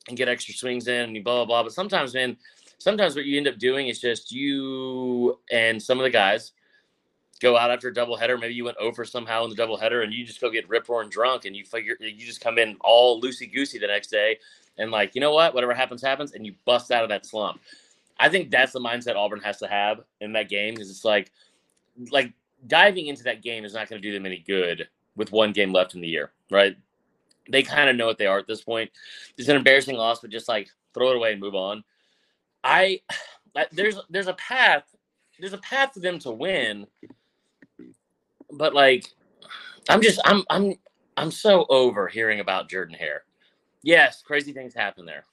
and 0.09 0.17
get 0.17 0.29
extra 0.29 0.55
swings 0.55 0.87
in 0.87 1.03
and 1.03 1.17
you 1.17 1.23
blah 1.23 1.45
blah 1.45 1.45
blah. 1.45 1.63
But 1.65 1.73
sometimes, 1.73 2.15
man, 2.15 2.37
sometimes 2.79 3.17
what 3.17 3.25
you 3.25 3.37
end 3.37 3.49
up 3.49 3.59
doing 3.59 3.89
is 3.89 4.01
just 4.01 4.31
you 4.31 5.41
and 5.51 5.83
some 5.83 5.99
of 5.99 6.05
the 6.05 6.11
guys 6.11 6.53
go 7.41 7.57
out 7.57 7.71
after 7.71 7.89
a 7.89 7.95
doubleheader. 7.95 8.39
Maybe 8.39 8.55
you 8.55 8.65
went 8.65 8.77
over 8.77 9.05
somehow 9.05 9.45
in 9.45 9.51
the 9.51 9.57
doubleheader 9.57 10.05
and 10.05 10.13
you 10.13 10.25
just 10.25 10.41
go 10.41 10.51
get 10.51 10.69
rip 10.69 10.89
roaring 10.89 11.09
drunk 11.09 11.47
and 11.47 11.57
you 11.57 11.65
figure 11.65 11.97
you 11.99 12.25
just 12.25 12.41
come 12.41 12.59
in 12.59 12.77
all 12.81 13.21
loosey 13.21 13.53
goosey 13.53 13.79
the 13.79 13.87
next 13.87 14.09
day 14.09 14.39
and 14.79 14.91
like, 14.91 15.15
you 15.15 15.21
know 15.21 15.33
what? 15.33 15.55
Whatever 15.55 15.75
happens, 15.75 16.03
happens, 16.03 16.33
and 16.33 16.47
you 16.47 16.55
bust 16.65 16.91
out 16.91 17.03
of 17.03 17.09
that 17.09 17.27
slump. 17.27 17.61
I 18.19 18.29
think 18.29 18.51
that's 18.51 18.73
the 18.73 18.81
mindset 18.81 19.17
Auburn 19.17 19.41
has 19.41 19.59
to 19.59 19.67
have 19.67 20.03
in 20.21 20.33
that 20.35 20.49
game 20.49 20.75
because 20.75 20.91
it's 20.91 21.05
like 21.05 21.33
like 22.11 22.33
diving 22.67 23.07
into 23.07 23.25
that 23.25 23.43
game 23.43 23.65
is 23.65 23.75
not 23.75 23.89
going 23.89 24.01
to 24.01 24.07
do 24.07 24.13
them 24.13 24.27
any 24.27 24.39
good 24.47 24.89
with 25.17 25.33
one 25.33 25.53
game 25.53 25.73
left 25.73 25.95
in 25.95 26.01
the 26.01 26.09
year, 26.09 26.31
right? 26.51 26.77
They 27.51 27.63
kind 27.63 27.89
of 27.89 27.97
know 27.97 28.07
what 28.07 28.19
they 28.19 28.27
are 28.27 28.39
at 28.39 28.47
this 28.47 28.63
point. 28.63 28.91
It's 29.37 29.49
an 29.49 29.57
embarrassing 29.57 29.97
loss, 29.97 30.21
but 30.21 30.31
just 30.31 30.49
like 30.49 30.69
throw 30.93 31.11
it 31.11 31.17
away 31.17 31.33
and 31.33 31.41
move 31.41 31.55
on. 31.55 31.83
I 32.63 33.01
there's 33.73 33.99
there's 34.11 34.29
a 34.29 34.35
path 34.35 34.85
there's 35.41 35.53
a 35.55 35.59
path 35.59 35.95
for 35.95 36.01
them 36.01 36.19
to 36.21 36.31
win, 36.31 36.87
but 38.53 38.75
like 38.75 39.07
I'm 39.89 40.03
just 40.03 40.21
I'm 40.25 40.45
I'm 40.51 40.75
I'm 41.17 41.31
so 41.31 41.67
over 41.69 42.09
hearing 42.09 42.41
about 42.41 42.69
Jordan 42.69 42.95
Hare. 42.95 43.25
Yes, 43.83 44.23
crazy 44.23 44.53
things 44.53 44.75
happen 44.75 45.07
there. 45.07 45.25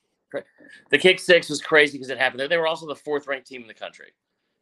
The 0.92 0.98
kick 0.98 1.20
six 1.20 1.50
was 1.50 1.62
crazy 1.62 1.98
because 1.98 2.10
it 2.10 2.18
happened 2.18 2.40
there. 2.40 2.48
They 2.48 2.58
were 2.58 2.68
also 2.68 2.88
the 2.88 2.96
fourth 2.96 3.28
ranked 3.28 3.48
team 3.48 3.62
in 3.62 3.68
the 3.68 3.74
country, 3.74 4.14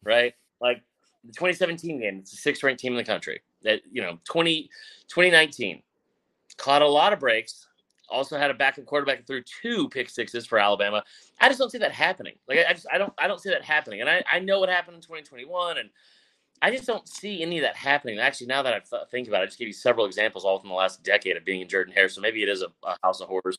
right? 0.03 0.33
Like 0.61 0.83
the 1.23 1.33
2017 1.33 1.99
game, 1.99 2.19
it's 2.19 2.31
the 2.31 2.37
sixth 2.37 2.63
ranked 2.63 2.81
team 2.81 2.93
in 2.93 2.97
the 2.97 3.03
country. 3.03 3.41
That 3.63 3.81
you 3.91 4.01
know, 4.01 4.19
20 4.25 4.69
2019 5.07 5.81
caught 6.57 6.81
a 6.81 6.87
lot 6.87 7.13
of 7.13 7.19
breaks. 7.19 7.67
Also 8.07 8.37
had 8.37 8.51
a 8.51 8.53
backup 8.53 8.85
quarterback 8.85 9.17
that 9.17 9.27
threw 9.27 9.41
two 9.41 9.89
pick 9.89 10.09
sixes 10.09 10.45
for 10.45 10.59
Alabama. 10.59 11.03
I 11.41 11.47
just 11.47 11.59
don't 11.59 11.71
see 11.71 11.79
that 11.79 11.91
happening. 11.91 12.35
Like 12.47 12.59
I 12.59 12.69
I 12.69 12.73
just 12.73 12.87
I 12.93 12.97
don't 12.99 13.13
I 13.17 13.27
don't 13.27 13.41
see 13.41 13.49
that 13.49 13.63
happening. 13.63 14.01
And 14.01 14.09
I, 14.09 14.23
I 14.31 14.39
know 14.39 14.59
what 14.59 14.69
happened 14.69 14.95
in 14.95 15.01
2021 15.01 15.79
and 15.79 15.89
I 16.61 16.71
just 16.71 16.87
don't 16.87 17.07
see 17.07 17.41
any 17.41 17.57
of 17.57 17.63
that 17.63 17.75
happening. 17.75 18.17
Actually, 18.17 18.47
now 18.47 18.63
that 18.63 18.73
I 18.73 18.79
th- 18.79 19.09
think 19.11 19.27
about 19.27 19.41
it, 19.41 19.43
I 19.43 19.45
just 19.47 19.59
gave 19.59 19.67
you 19.67 19.73
several 19.73 20.05
examples 20.05 20.45
all 20.45 20.55
within 20.55 20.69
the 20.69 20.75
last 20.75 21.03
decade 21.03 21.37
of 21.37 21.45
being 21.45 21.61
in 21.61 21.67
Jordan 21.67 21.93
Hare. 21.93 22.09
So 22.09 22.21
maybe 22.21 22.41
it 22.41 22.49
is 22.49 22.61
a, 22.61 22.67
a 22.83 22.95
house 23.03 23.21
of 23.21 23.27
horrors. 23.27 23.57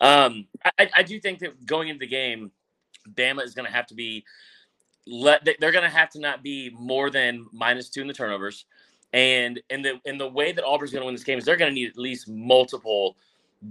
Um, 0.00 0.46
I, 0.78 0.88
I 0.96 1.02
do 1.02 1.20
think 1.20 1.40
that 1.40 1.66
going 1.66 1.88
into 1.88 2.00
the 2.00 2.06
game, 2.06 2.50
Bama 3.14 3.42
is 3.42 3.54
going 3.54 3.66
to 3.66 3.72
have 3.72 3.86
to 3.88 3.94
be 3.94 4.24
let. 5.06 5.44
They're 5.44 5.72
going 5.72 5.84
to 5.84 5.90
have 5.90 6.10
to 6.10 6.20
not 6.20 6.42
be 6.42 6.70
more 6.78 7.10
than 7.10 7.46
minus 7.52 7.88
two 7.90 8.00
in 8.00 8.06
the 8.06 8.14
turnovers, 8.14 8.64
and 9.12 9.60
in 9.70 9.82
the 9.82 10.00
in 10.04 10.18
the 10.18 10.28
way 10.28 10.52
that 10.52 10.64
Auburn's 10.64 10.92
going 10.92 11.02
to 11.02 11.06
win 11.06 11.14
this 11.14 11.24
game 11.24 11.38
is 11.38 11.44
they're 11.44 11.56
going 11.56 11.70
to 11.70 11.74
need 11.74 11.90
at 11.90 11.98
least 11.98 12.28
multiple 12.28 13.16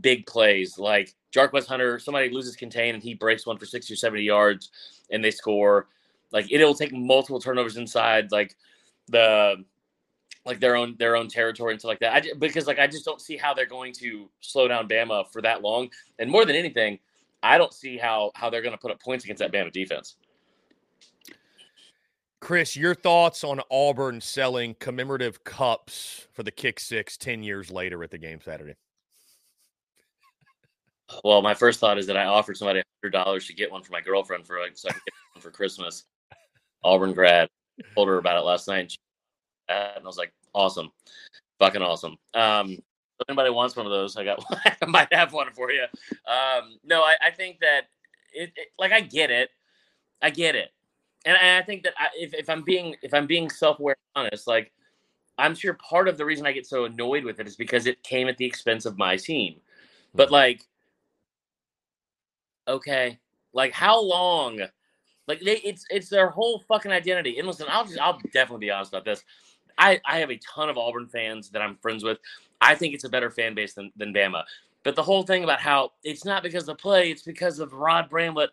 big 0.01 0.25
plays 0.25 0.77
like 0.77 1.15
Jarquez 1.31 1.65
Hunter. 1.65 1.99
Somebody 1.99 2.29
loses 2.29 2.55
contain 2.55 2.93
and 2.93 3.03
he 3.03 3.13
breaks 3.13 3.45
one 3.45 3.57
for 3.57 3.65
sixty 3.65 3.93
or 3.93 3.97
seventy 3.97 4.23
yards, 4.23 4.69
and 5.09 5.23
they 5.23 5.31
score. 5.31 5.87
Like 6.31 6.51
it'll 6.51 6.73
take 6.73 6.93
multiple 6.93 7.39
turnovers 7.39 7.77
inside 7.77 8.31
like 8.31 8.55
the 9.07 9.63
like 10.45 10.59
their 10.59 10.75
own 10.75 10.95
their 10.97 11.15
own 11.15 11.27
territory 11.27 11.73
and 11.73 11.79
stuff 11.79 11.89
like 11.89 11.99
that. 11.99 12.13
I, 12.13 12.33
because 12.37 12.67
like 12.67 12.79
I 12.79 12.87
just 12.87 13.05
don't 13.05 13.21
see 13.21 13.37
how 13.37 13.53
they're 13.53 13.65
going 13.65 13.93
to 13.93 14.29
slow 14.41 14.67
down 14.67 14.87
Bama 14.87 15.31
for 15.31 15.41
that 15.41 15.61
long. 15.61 15.89
And 16.19 16.29
more 16.29 16.45
than 16.45 16.55
anything, 16.55 16.99
I 17.43 17.57
don't 17.57 17.73
see 17.73 17.97
how 17.97 18.31
how 18.35 18.49
they're 18.49 18.61
going 18.61 18.73
to 18.73 18.77
put 18.79 18.91
up 18.91 19.01
points 19.01 19.23
against 19.23 19.39
that 19.39 19.51
Bama 19.51 19.71
defense. 19.71 20.15
chris 22.39 22.75
your 22.75 22.93
thoughts 22.93 23.43
on 23.43 23.59
auburn 23.71 24.21
selling 24.21 24.75
commemorative 24.79 25.43
cups 25.43 26.27
for 26.33 26.43
the 26.43 26.51
kick 26.51 26.79
six 26.79 27.17
10 27.17 27.41
years 27.41 27.71
later 27.71 28.03
at 28.03 28.11
the 28.11 28.17
game 28.17 28.39
saturday 28.39 28.75
Well, 31.23 31.41
my 31.41 31.53
first 31.53 31.79
thought 31.79 31.97
is 31.97 32.07
that 32.07 32.17
I 32.17 32.25
offered 32.25 32.57
somebody 32.57 32.81
hundred 33.01 33.11
dollars 33.11 33.47
to 33.47 33.53
get 33.53 33.71
one 33.71 33.83
for 33.83 33.91
my 33.91 34.01
girlfriend 34.01 34.45
for 34.45 34.59
like 34.59 34.77
so 34.77 34.89
I 34.89 34.93
could 34.93 35.05
get 35.05 35.13
one 35.33 35.41
for 35.41 35.51
Christmas. 35.51 36.05
Auburn 36.83 37.13
grad. 37.13 37.49
Told 37.93 38.07
her 38.07 38.17
about 38.17 38.37
it 38.37 38.45
last 38.45 38.67
night. 38.67 38.79
And, 38.79 38.91
she, 38.91 38.97
and 39.69 40.03
I 40.03 40.07
was 40.07 40.17
like, 40.17 40.31
awesome, 40.53 40.91
fucking 41.59 41.81
awesome. 41.81 42.17
Um, 42.33 42.71
if 43.19 43.29
anybody 43.29 43.49
wants 43.49 43.75
one 43.75 43.85
of 43.85 43.91
those, 43.91 44.15
I 44.17 44.23
got. 44.23 44.43
I 44.81 44.85
might 44.85 45.11
have 45.13 45.33
one 45.33 45.51
for 45.53 45.71
you. 45.71 45.83
Um, 46.27 46.77
no, 46.83 47.01
I, 47.01 47.15
I 47.21 47.31
think 47.31 47.59
that 47.59 47.81
it, 48.33 48.51
it. 48.55 48.67
Like 48.77 48.91
I 48.91 49.01
get 49.01 49.31
it, 49.31 49.49
I 50.21 50.29
get 50.29 50.55
it, 50.55 50.69
and, 51.25 51.37
and 51.41 51.61
I 51.61 51.65
think 51.65 51.83
that 51.83 51.93
I, 51.97 52.07
if 52.15 52.33
if 52.33 52.49
I'm 52.49 52.63
being 52.63 52.95
if 53.01 53.13
I'm 53.13 53.25
being 53.25 53.49
self 53.49 53.79
aware, 53.79 53.95
honest, 54.15 54.47
like 54.47 54.71
I'm 55.37 55.55
sure 55.55 55.73
part 55.75 56.07
of 56.07 56.17
the 56.17 56.25
reason 56.25 56.45
I 56.45 56.51
get 56.51 56.67
so 56.67 56.85
annoyed 56.85 57.23
with 57.23 57.39
it 57.39 57.47
is 57.47 57.55
because 57.55 57.85
it 57.85 58.03
came 58.03 58.27
at 58.27 58.37
the 58.37 58.45
expense 58.45 58.85
of 58.85 58.97
my 58.97 59.17
team. 59.17 59.55
But 60.13 60.31
like, 60.31 60.65
okay, 62.67 63.19
like 63.53 63.73
how 63.73 64.01
long? 64.01 64.61
Like 65.27 65.41
they, 65.41 65.57
it's 65.57 65.85
it's 65.89 66.09
their 66.09 66.29
whole 66.29 66.63
fucking 66.67 66.91
identity. 66.91 67.37
And 67.37 67.47
listen, 67.47 67.67
I'll 67.69 67.85
just 67.85 67.99
I'll 67.99 68.19
definitely 68.33 68.67
be 68.67 68.71
honest 68.71 68.91
about 68.91 69.05
this. 69.05 69.23
I 69.77 69.99
I 70.05 70.19
have 70.19 70.31
a 70.31 70.37
ton 70.37 70.69
of 70.69 70.77
Auburn 70.77 71.07
fans 71.07 71.49
that 71.51 71.61
I'm 71.61 71.75
friends 71.77 72.03
with. 72.03 72.19
I 72.61 72.75
think 72.75 72.93
it's 72.93 73.03
a 73.03 73.09
better 73.09 73.29
fan 73.29 73.53
base 73.55 73.73
than 73.73 73.91
than 73.97 74.13
Bama. 74.13 74.43
But 74.83 74.95
the 74.95 75.03
whole 75.03 75.23
thing 75.23 75.43
about 75.43 75.59
how 75.59 75.91
it's 76.03 76.23
not 76.23 76.43
because 76.43 76.63
of 76.63 76.77
the 76.77 76.81
play, 76.81 77.11
it's 77.11 77.23
because 77.23 77.59
of 77.59 77.73
Rod 77.73 78.09
Bramblett. 78.09 78.49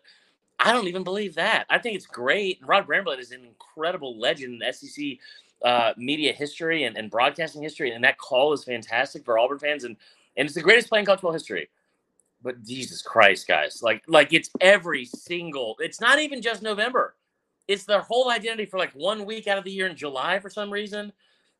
I 0.59 0.71
don't 0.71 0.87
even 0.87 1.03
believe 1.03 1.35
that. 1.35 1.65
I 1.69 1.79
think 1.79 1.95
it's 1.95 2.05
great. 2.05 2.59
Rod 2.65 2.87
Bramblett 2.87 3.19
is 3.19 3.31
an 3.31 3.45
incredible 3.45 4.19
legend 4.19 4.61
in 4.61 4.73
SEC 4.73 5.17
uh, 5.63 5.93
media 5.97 6.33
history 6.33 6.83
and, 6.83 6.97
and 6.97 7.09
broadcasting 7.09 7.61
history, 7.61 7.91
and 7.91 8.03
that 8.03 8.17
call 8.17 8.53
is 8.53 8.63
fantastic 8.63 9.23
for 9.25 9.39
Auburn 9.39 9.59
fans, 9.59 9.83
and 9.83 9.95
and 10.37 10.45
it's 10.45 10.55
the 10.55 10.61
greatest 10.61 10.89
play 10.89 10.99
in 10.99 11.05
college 11.05 11.19
football 11.19 11.33
history. 11.33 11.69
But 12.45 12.63
Jesus 12.63 13.01
Christ, 13.01 13.47
guys, 13.47 13.81
like 13.81 14.03
like 14.07 14.31
it's 14.31 14.51
every 14.61 15.05
single. 15.05 15.75
It's 15.79 15.99
not 15.99 16.19
even 16.19 16.43
just 16.43 16.61
November. 16.61 17.15
It's 17.67 17.85
their 17.85 18.01
whole 18.01 18.29
identity 18.29 18.67
for 18.67 18.77
like 18.77 18.91
one 18.93 19.25
week 19.25 19.47
out 19.47 19.57
of 19.57 19.63
the 19.63 19.71
year 19.71 19.87
in 19.87 19.95
July 19.97 20.39
for 20.39 20.51
some 20.51 20.71
reason. 20.71 21.11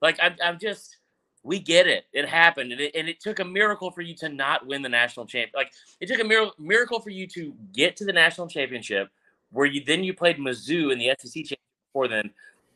Like 0.03 0.19
I'm, 0.21 0.35
I'm 0.43 0.59
just 0.59 0.97
we 1.41 1.57
get 1.57 1.87
it. 1.87 2.05
It 2.13 2.29
happened, 2.29 2.71
and 2.71 2.79
it, 2.79 2.91
and 2.93 3.09
it 3.09 3.19
took 3.19 3.39
a 3.39 3.43
miracle 3.43 3.89
for 3.89 4.01
you 4.01 4.13
to 4.17 4.29
not 4.29 4.67
win 4.67 4.83
the 4.83 4.89
national 4.89 5.25
champ. 5.25 5.49
Like 5.55 5.71
it 6.01 6.05
took 6.05 6.19
a 6.19 6.23
mir- 6.23 6.51
miracle 6.59 6.99
for 6.99 7.09
you 7.09 7.25
to 7.29 7.55
get 7.73 7.95
to 7.97 8.05
the 8.05 8.13
national 8.13 8.47
championship, 8.47 9.09
where 9.51 9.65
you 9.65 9.83
then 9.83 10.03
you 10.03 10.13
played 10.13 10.37
Mizzou 10.37 10.93
in 10.93 10.99
the 10.99 11.07
SEC 11.17 11.33
championship 11.33 11.59
before 11.91 12.07
then, 12.07 12.29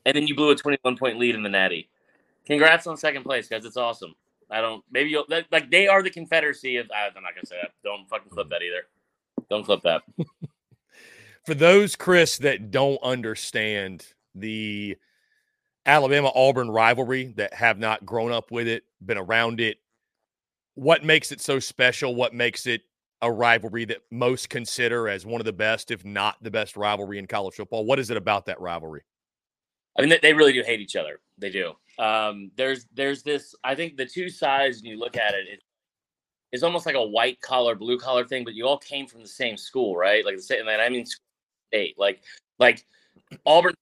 and 0.08 0.16
then 0.16 0.26
you 0.26 0.34
blew 0.34 0.50
a 0.50 0.56
21 0.56 0.98
point 0.98 1.20
lead 1.20 1.36
in 1.36 1.44
the 1.44 1.50
Natty. 1.50 1.90
Congrats 2.48 2.88
on 2.88 2.98
second 2.98 3.22
place, 3.22 3.48
guys. 3.48 3.66
It's 3.66 3.78
awesome. 3.78 4.16
I 4.52 4.62
don't. 4.62 4.84
Maybe 4.92 5.10
you'll 5.10 5.26
like 5.30 5.70
they 5.70 5.88
are 5.88 6.02
the 6.02 6.10
Confederacy 6.10 6.78
of. 6.78 6.90
I'm 6.96 7.24
not 7.24 7.36
gonna 7.36 7.46
say 7.46 7.58
that. 7.62 7.72
Don't 7.84 8.08
fucking 8.10 8.32
clip 8.32 8.48
hmm. 8.48 8.52
that 8.52 8.62
either. 8.62 8.84
Don't 9.50 9.64
clip 9.64 9.82
that. 9.84 10.02
For 11.46 11.54
those 11.54 11.96
Chris 11.96 12.38
that 12.40 12.72
don't 12.72 13.00
understand 13.02 14.06
the 14.36 14.98
Alabama 15.86 16.32
Auburn 16.36 16.70
rivalry 16.70 17.34
that 17.38 17.54
have 17.54 17.80
not 17.80 18.06
grown 18.06 18.32
up 18.32 18.52
with 18.52 18.68
it, 18.68 18.84
been 19.04 19.18
around 19.18 19.60
it. 19.60 19.78
What 20.76 21.04
makes 21.04 21.32
it 21.32 21.42
so 21.42 21.60
special? 21.60 22.14
What 22.16 22.34
makes 22.34 22.68
it 22.68 22.82
a 23.22 23.32
rivalry 23.32 23.86
that 23.86 24.02
most 24.12 24.50
consider 24.50 25.10
as 25.10 25.26
one 25.26 25.42
of 25.42 25.46
the 25.46 25.54
best, 25.54 25.92
if 25.92 26.06
not 26.06 26.36
the 26.42 26.52
best 26.52 26.78
rivalry 26.78 27.18
in 27.18 27.26
college 27.26 27.56
football? 27.56 27.86
What 27.86 28.00
is 28.00 28.12
it 28.12 28.18
about 28.18 28.46
that 28.46 28.62
rivalry? 28.62 29.02
I 29.98 30.02
mean, 30.06 30.18
they 30.22 30.34
really 30.34 30.54
do 30.54 30.64
hate 30.64 30.80
each 30.80 30.96
other. 30.96 31.20
They 31.38 31.50
do. 31.50 31.74
Um, 32.00 32.52
there's 32.56 32.88
there's 32.94 33.24
this. 33.24 33.54
I 33.64 33.76
think 33.76 33.98
the 33.98 34.06
two 34.06 34.30
sides, 34.30 34.82
when 34.82 34.92
you 34.92 35.00
look 35.00 35.18
at 35.18 35.34
it, 35.34 35.48
it 35.48 35.62
is 36.52 36.64
almost 36.64 36.86
like 36.86 36.96
a 36.96 37.06
white 37.06 37.40
collar, 37.42 37.76
blue 37.76 38.00
collar 38.00 38.26
thing. 38.26 38.44
But 38.44 38.56
you 38.56 38.66
all 38.66 38.78
came 38.78 39.06
from 39.06 39.22
the 39.22 39.28
same 39.28 39.58
school, 39.58 39.96
right? 39.96 40.26
Like 40.26 40.38
the 40.38 40.42
same. 40.42 40.68
I 40.68 40.90
mean, 40.90 41.06
state. 41.70 41.96
Like 41.98 42.24
like 42.58 42.86
Auburn 43.46 43.74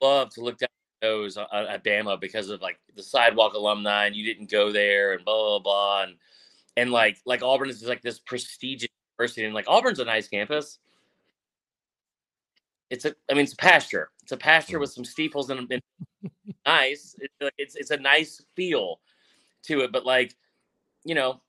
love 0.00 0.30
to 0.30 0.40
look 0.40 0.58
down 0.58 0.68
nose 1.02 1.36
at 1.36 1.84
Bama 1.84 2.18
because 2.20 2.48
of 2.48 2.62
like 2.62 2.78
the 2.94 3.02
sidewalk 3.02 3.54
alumni 3.54 4.06
and 4.06 4.16
you 4.16 4.24
didn't 4.24 4.50
go 4.50 4.72
there 4.72 5.12
and 5.12 5.24
blah 5.24 5.34
blah 5.34 5.58
blah 5.58 6.02
and 6.04 6.14
and 6.76 6.90
like 6.90 7.18
like 7.26 7.42
Auburn 7.42 7.68
is 7.68 7.82
like 7.82 8.02
this 8.02 8.18
prestigious 8.18 8.88
university 9.18 9.44
and 9.44 9.54
like 9.54 9.68
Auburn's 9.68 9.98
a 9.98 10.04
nice 10.04 10.28
campus. 10.28 10.78
It's 12.88 13.04
a 13.04 13.14
I 13.30 13.34
mean 13.34 13.44
it's 13.44 13.52
a 13.52 13.56
pasture. 13.56 14.10
It's 14.22 14.32
a 14.32 14.36
pasture 14.36 14.78
with 14.78 14.90
some 14.90 15.04
steeples 15.04 15.50
and, 15.50 15.70
and 15.70 15.82
nice. 16.66 17.16
It's, 17.18 17.34
it's 17.58 17.76
it's 17.76 17.90
a 17.90 17.96
nice 17.96 18.42
feel 18.54 19.00
to 19.64 19.80
it, 19.80 19.92
but 19.92 20.06
like 20.06 20.34
you 21.04 21.14
know, 21.14 21.40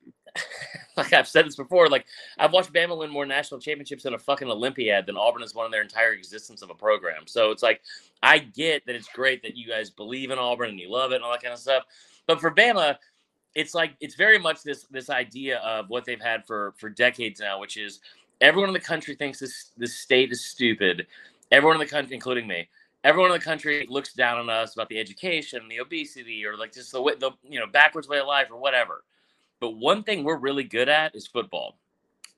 like 0.98 1.14
I've 1.14 1.28
said 1.28 1.46
this 1.46 1.56
before, 1.56 1.88
like 1.90 2.06
I've 2.38 2.54
watched 2.54 2.72
Bama 2.72 2.98
win 2.98 3.10
more 3.10 3.26
national 3.26 3.60
championships 3.60 4.06
in 4.06 4.14
a 4.14 4.20
fucking 4.20 4.50
Olympiad 4.50 5.06
than 5.06 5.18
Auburn 5.18 5.42
has 5.42 5.56
won 5.56 5.66
in 5.66 5.72
their 5.72 5.82
entire 5.82 6.14
existence 6.14 6.62
of 6.62 6.70
a 6.70 6.76
program. 6.76 7.24
So 7.26 7.52
it's 7.52 7.64
like 7.64 7.82
I 8.22 8.40
get 8.40 8.86
that 8.86 8.96
it's 8.96 9.10
great 9.10 9.42
that 9.44 9.58
you 9.58 9.68
guys 9.68 9.90
believe 9.90 10.32
in 10.32 10.38
Auburn 10.38 10.70
and 10.70 10.80
you 10.80 10.92
love 10.92 11.12
it 11.12 11.16
and 11.16 11.24
all 11.24 11.32
that 11.32 11.42
kind 11.42 11.54
of 11.54 11.60
stuff. 11.60 11.84
But 12.28 12.40
for 12.40 12.52
Bama, 12.52 12.98
it's 13.56 13.74
like 13.74 13.94
it's 14.00 14.16
very 14.16 14.38
much 14.38 14.64
this 14.64 14.84
this 14.92 15.10
idea 15.10 15.58
of 15.60 15.90
what 15.90 16.06
they've 16.06 16.22
had 16.22 16.46
for 16.46 16.74
for 16.78 16.90
decades 16.90 17.40
now, 17.40 17.60
which 17.60 17.78
is 17.78 18.00
everyone 18.42 18.70
in 18.70 18.74
the 18.74 18.80
country 18.80 19.16
thinks 19.16 19.40
this 19.40 19.72
this 19.78 19.96
state 19.96 20.32
is 20.32 20.46
stupid. 20.46 21.08
Everyone 21.52 21.78
in 21.78 21.80
the 21.80 21.92
country, 21.92 22.14
including 22.14 22.46
me, 22.46 22.70
everyone 23.08 23.32
in 23.32 23.40
the 23.40 23.44
country 23.44 23.88
looks 23.90 24.12
down 24.12 24.38
on 24.38 24.50
us 24.50 24.74
about 24.74 24.90
the 24.90 25.00
education, 25.00 25.66
the 25.70 25.80
obesity, 25.80 26.46
or 26.46 26.58
like 26.58 26.74
just 26.74 26.92
the 26.92 27.02
way 27.02 27.16
the 27.16 27.32
you 27.42 27.58
know 27.58 27.66
backwards 27.66 28.08
way 28.08 28.20
of 28.20 28.28
life 28.28 28.48
or 28.52 28.58
whatever. 28.60 29.06
But 29.62 29.72
one 29.72 30.04
thing 30.04 30.24
we're 30.24 30.38
really 30.38 30.66
good 30.66 30.90
at 30.90 31.16
is 31.16 31.26
football. 31.26 31.80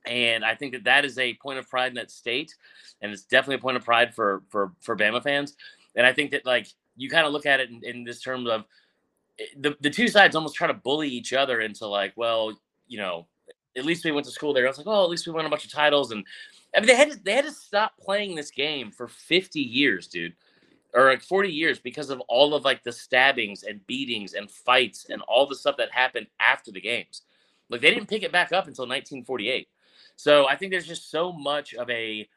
And 0.06 0.46
I 0.46 0.56
think 0.56 0.72
that 0.74 0.84
that 0.86 1.06
is 1.06 1.18
a 1.18 1.34
point 1.36 1.60
of 1.60 1.68
pride 1.68 1.88
in 1.88 1.96
that 1.96 2.12
state, 2.12 2.56
and 3.02 3.12
it's 3.12 3.24
definitely 3.24 3.56
a 3.56 3.60
point 3.60 3.78
of 3.78 3.84
pride 3.84 4.14
for 4.14 4.44
for 4.50 4.72
for 4.80 4.96
Bama 4.96 5.24
fans. 5.24 5.56
And 5.96 6.06
I 6.06 6.14
think 6.14 6.32
that 6.32 6.46
like 6.46 6.68
you 6.96 7.10
kind 7.10 7.26
of 7.26 7.34
look 7.34 7.48
at 7.48 7.60
it 7.60 7.72
in, 7.72 7.84
in 7.84 8.04
this 8.04 8.22
terms 8.22 8.48
of 8.48 8.66
eh, 9.40 9.46
the 9.58 9.76
the 9.82 9.90
two 9.90 10.08
sides 10.08 10.36
almost 10.36 10.56
try 10.56 10.68
to 10.68 10.74
bully 10.74 11.10
each 11.10 11.34
other 11.34 11.62
into 11.62 11.88
like, 11.88 12.14
well, 12.16 12.56
you 12.88 13.00
know, 13.00 13.26
at 13.76 13.86
least 13.86 14.06
we 14.06 14.12
went 14.12 14.26
to 14.28 14.32
school 14.32 14.54
there. 14.54 14.66
I 14.66 14.70
was 14.70 14.78
like, 14.78 14.88
oh, 14.88 15.04
at 15.04 15.10
least 15.10 15.26
we 15.26 15.34
won 15.34 15.48
a 15.48 15.50
bunch 15.50 15.66
of 15.66 15.72
titles, 15.72 16.12
and 16.12 16.24
I 16.76 16.80
mean 16.80 16.88
they 16.88 16.96
had 16.96 17.12
to, 17.12 17.20
they 17.24 17.34
had 17.34 17.46
to 17.46 17.52
stop 17.52 17.98
playing 18.00 18.36
this 18.36 18.52
game 18.52 18.92
for 18.92 19.08
50 19.08 19.60
years, 19.60 20.08
dude 20.08 20.36
or 20.94 21.06
like 21.06 21.22
40 21.22 21.50
years 21.50 21.80
because 21.80 22.10
of 22.10 22.20
all 22.22 22.54
of 22.56 22.66
like 22.66 22.84
the 22.84 22.92
stabbings 22.92 23.64
and 23.64 23.86
beatings 23.88 24.34
and 24.34 24.50
fights 24.50 25.08
and 25.10 25.22
all 25.24 25.46
the 25.46 25.56
stuff 25.56 25.78
that 25.78 25.92
happened 25.92 26.28
after 26.40 26.72
the 26.72 26.82
games. 26.82 27.22
Like 27.70 27.82
they 27.82 27.92
didn't 27.92 28.10
pick 28.10 28.24
it 28.24 28.32
back 28.32 28.52
up 28.52 28.68
until 28.68 28.84
1948. 28.84 29.68
So 30.16 30.48
I 30.48 30.56
think 30.56 30.72
there's 30.72 30.88
just 30.88 31.12
so 31.12 31.32
much 31.32 31.74
of 31.74 31.90
a 31.90 32.28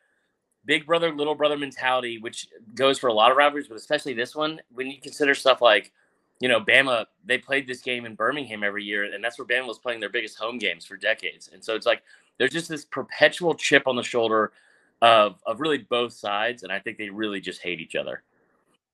big 0.64 0.86
brother, 0.86 1.12
little 1.12 1.34
brother 1.34 1.56
mentality, 1.56 2.18
which 2.18 2.46
goes 2.74 2.98
for 2.98 3.08
a 3.08 3.12
lot 3.12 3.30
of 3.30 3.36
rivalries, 3.36 3.68
but 3.68 3.76
especially 3.76 4.14
this 4.14 4.36
one. 4.36 4.60
When 4.72 4.86
you 4.86 5.00
consider 5.00 5.34
stuff 5.34 5.60
like, 5.60 5.92
you 6.40 6.48
know, 6.48 6.60
Bama, 6.60 7.06
they 7.24 7.38
played 7.38 7.66
this 7.66 7.80
game 7.80 8.04
in 8.04 8.14
Birmingham 8.14 8.62
every 8.62 8.84
year, 8.84 9.04
and 9.04 9.22
that's 9.22 9.38
where 9.38 9.46
Bama 9.46 9.66
was 9.66 9.78
playing 9.78 10.00
their 10.00 10.10
biggest 10.10 10.38
home 10.38 10.58
games 10.58 10.84
for 10.84 10.96
decades. 10.96 11.50
And 11.52 11.64
so 11.64 11.74
it's 11.74 11.86
like 11.86 12.02
there's 12.38 12.52
just 12.52 12.68
this 12.68 12.84
perpetual 12.84 13.54
chip 13.54 13.86
on 13.86 13.96
the 13.96 14.02
shoulder 14.02 14.52
of 15.00 15.40
of 15.46 15.60
really 15.60 15.78
both 15.78 16.12
sides, 16.12 16.62
and 16.62 16.72
I 16.72 16.78
think 16.78 16.98
they 16.98 17.10
really 17.10 17.40
just 17.40 17.62
hate 17.62 17.80
each 17.80 17.96
other. 17.96 18.22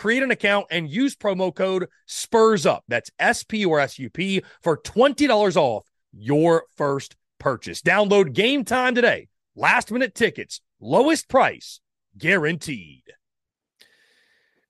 create 0.00 0.22
an 0.22 0.30
account 0.30 0.66
and 0.70 0.88
use 0.88 1.14
promo 1.14 1.54
code 1.54 1.86
SPURS 2.06 2.64
UP. 2.64 2.82
That's 2.88 3.10
S 3.18 3.44
P 3.44 3.66
or 3.66 3.78
S 3.78 3.98
U 3.98 4.08
P 4.08 4.42
for 4.62 4.78
$20 4.78 5.56
off 5.56 5.86
your 6.10 6.64
first 6.74 7.16
purchase. 7.38 7.82
Download 7.82 8.32
Game 8.32 8.64
Time 8.64 8.94
today. 8.94 9.28
Last 9.54 9.92
minute 9.92 10.14
tickets, 10.14 10.62
lowest 10.80 11.28
price 11.28 11.80
guaranteed. 12.16 13.02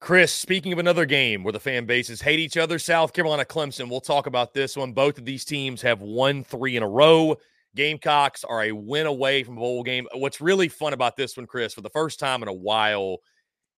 Chris, 0.01 0.33
speaking 0.33 0.73
of 0.73 0.81
another 0.81 1.05
game 1.07 1.45
where 1.45 1.53
the 1.53 1.61
fan 1.61 1.85
bases 1.85 2.23
hate 2.23 2.41
each 2.41 2.57
other, 2.57 2.81
South 2.81 3.13
Carolina 3.13 3.45
Clemson, 3.45 3.89
we'll 3.89 4.01
talk 4.01 4.27
about 4.27 4.53
this 4.53 4.77
one. 4.77 4.93
Both 4.93 5.17
of 5.17 5.27
these 5.27 5.45
teams 5.45 5.81
have 5.83 6.01
won 6.01 6.43
three 6.43 6.77
in 6.77 6.83
a 6.83 6.89
row. 6.89 7.37
Gamecocks 7.77 8.43
are 8.43 8.65
a 8.65 8.73
win 8.73 9.07
away 9.07 9.45
from 9.45 9.59
a 9.59 9.61
bowl 9.61 9.85
game. 9.85 10.09
What's 10.13 10.41
really 10.41 10.69
fun 10.69 10.93
about 10.93 11.17
this 11.17 11.37
one, 11.37 11.47
Chris, 11.47 11.75
for 11.75 11.83
the 11.83 11.91
first 11.91 12.19
time 12.19 12.43
in 12.43 12.49
a 12.49 12.53
while, 12.53 13.19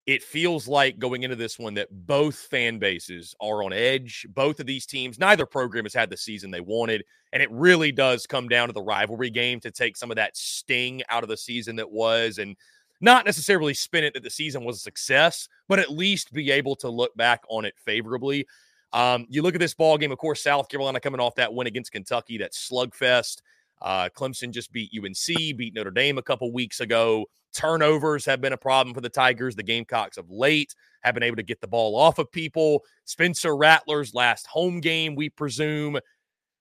it 0.07 0.23
feels 0.23 0.67
like 0.67 0.99
going 0.99 1.23
into 1.23 1.37
this 1.37 1.59
one 1.59 1.75
that 1.75 1.89
both 1.91 2.35
fan 2.35 2.79
bases 2.79 3.35
are 3.41 3.63
on 3.63 3.73
edge. 3.73 4.27
Both 4.31 4.59
of 4.59 4.67
these 4.67 4.85
teams, 4.85 5.19
neither 5.19 5.47
program 5.47 5.85
has 5.85 5.95
had 5.95 6.11
the 6.11 6.17
season 6.17 6.51
they 6.51 6.61
wanted. 6.61 7.05
And 7.33 7.43
it 7.43 7.51
really 7.53 7.93
does 7.93 8.27
come 8.27 8.49
down 8.49 8.67
to 8.67 8.73
the 8.73 8.83
rivalry 8.83 9.31
game 9.31 9.61
to 9.61 9.71
take 9.71 9.97
some 9.97 10.11
of 10.11 10.17
that 10.17 10.37
sting 10.37 11.03
out 11.09 11.23
of 11.23 11.29
the 11.29 11.37
season 11.37 11.77
that 11.77 11.91
was 11.91 12.39
and 12.39 12.57
not 13.01 13.25
necessarily 13.25 13.75
spin 13.75 14.05
it 14.05 14.15
that 14.15 14.23
the 14.25 14.31
season 14.31 14.65
was 14.65 14.77
a 14.77 14.81
success, 14.81 15.49
but 15.69 15.79
at 15.79 15.91
least 15.91 16.33
be 16.33 16.51
able 16.51 16.77
to 16.77 16.89
look 16.89 17.15
back 17.17 17.43
on 17.49 17.65
it 17.65 17.75
favorably. 17.85 18.47
Um, 18.93 19.27
you 19.29 19.43
look 19.43 19.55
at 19.55 19.61
this 19.61 19.75
ball 19.75 19.99
game, 19.99 20.13
of 20.13 20.19
course, 20.19 20.43
South 20.43 20.69
Carolina 20.69 21.01
coming 21.01 21.21
off 21.21 21.37
that 21.37 21.55
win 21.55 21.67
against 21.67 21.93
Kentucky, 21.93 22.39
that 22.39 22.53
slugfest. 22.53 23.41
Uh, 23.83 24.09
Clemson 24.15 24.51
just 24.51 24.73
beat 24.73 24.91
UNC, 24.97 25.57
beat 25.57 25.75
Notre 25.75 25.91
Dame 25.91 26.19
a 26.19 26.23
couple 26.23 26.53
weeks 26.53 26.81
ago. 26.81 27.27
Turnovers 27.55 28.25
have 28.25 28.41
been 28.41 28.53
a 28.53 28.59
problem 28.59 28.95
for 28.95 29.01
the 29.01 29.09
Tigers. 29.09 29.57
The 29.57 29.63
Gamecocks 29.63 30.17
of 30.17 30.31
late 30.31 30.75
have 31.03 31.15
been 31.15 31.23
able 31.23 31.37
to 31.37 31.43
get 31.43 31.61
the 31.61 31.69
ball 31.69 31.97
off 31.97 32.19
of 32.19 32.31
people. 32.31 32.83
Spencer 33.05 33.57
Rattler's 33.57 34.15
last 34.15 34.47
home 34.47 34.81
game, 34.81 35.15
we 35.15 35.29
presume. 35.29 35.99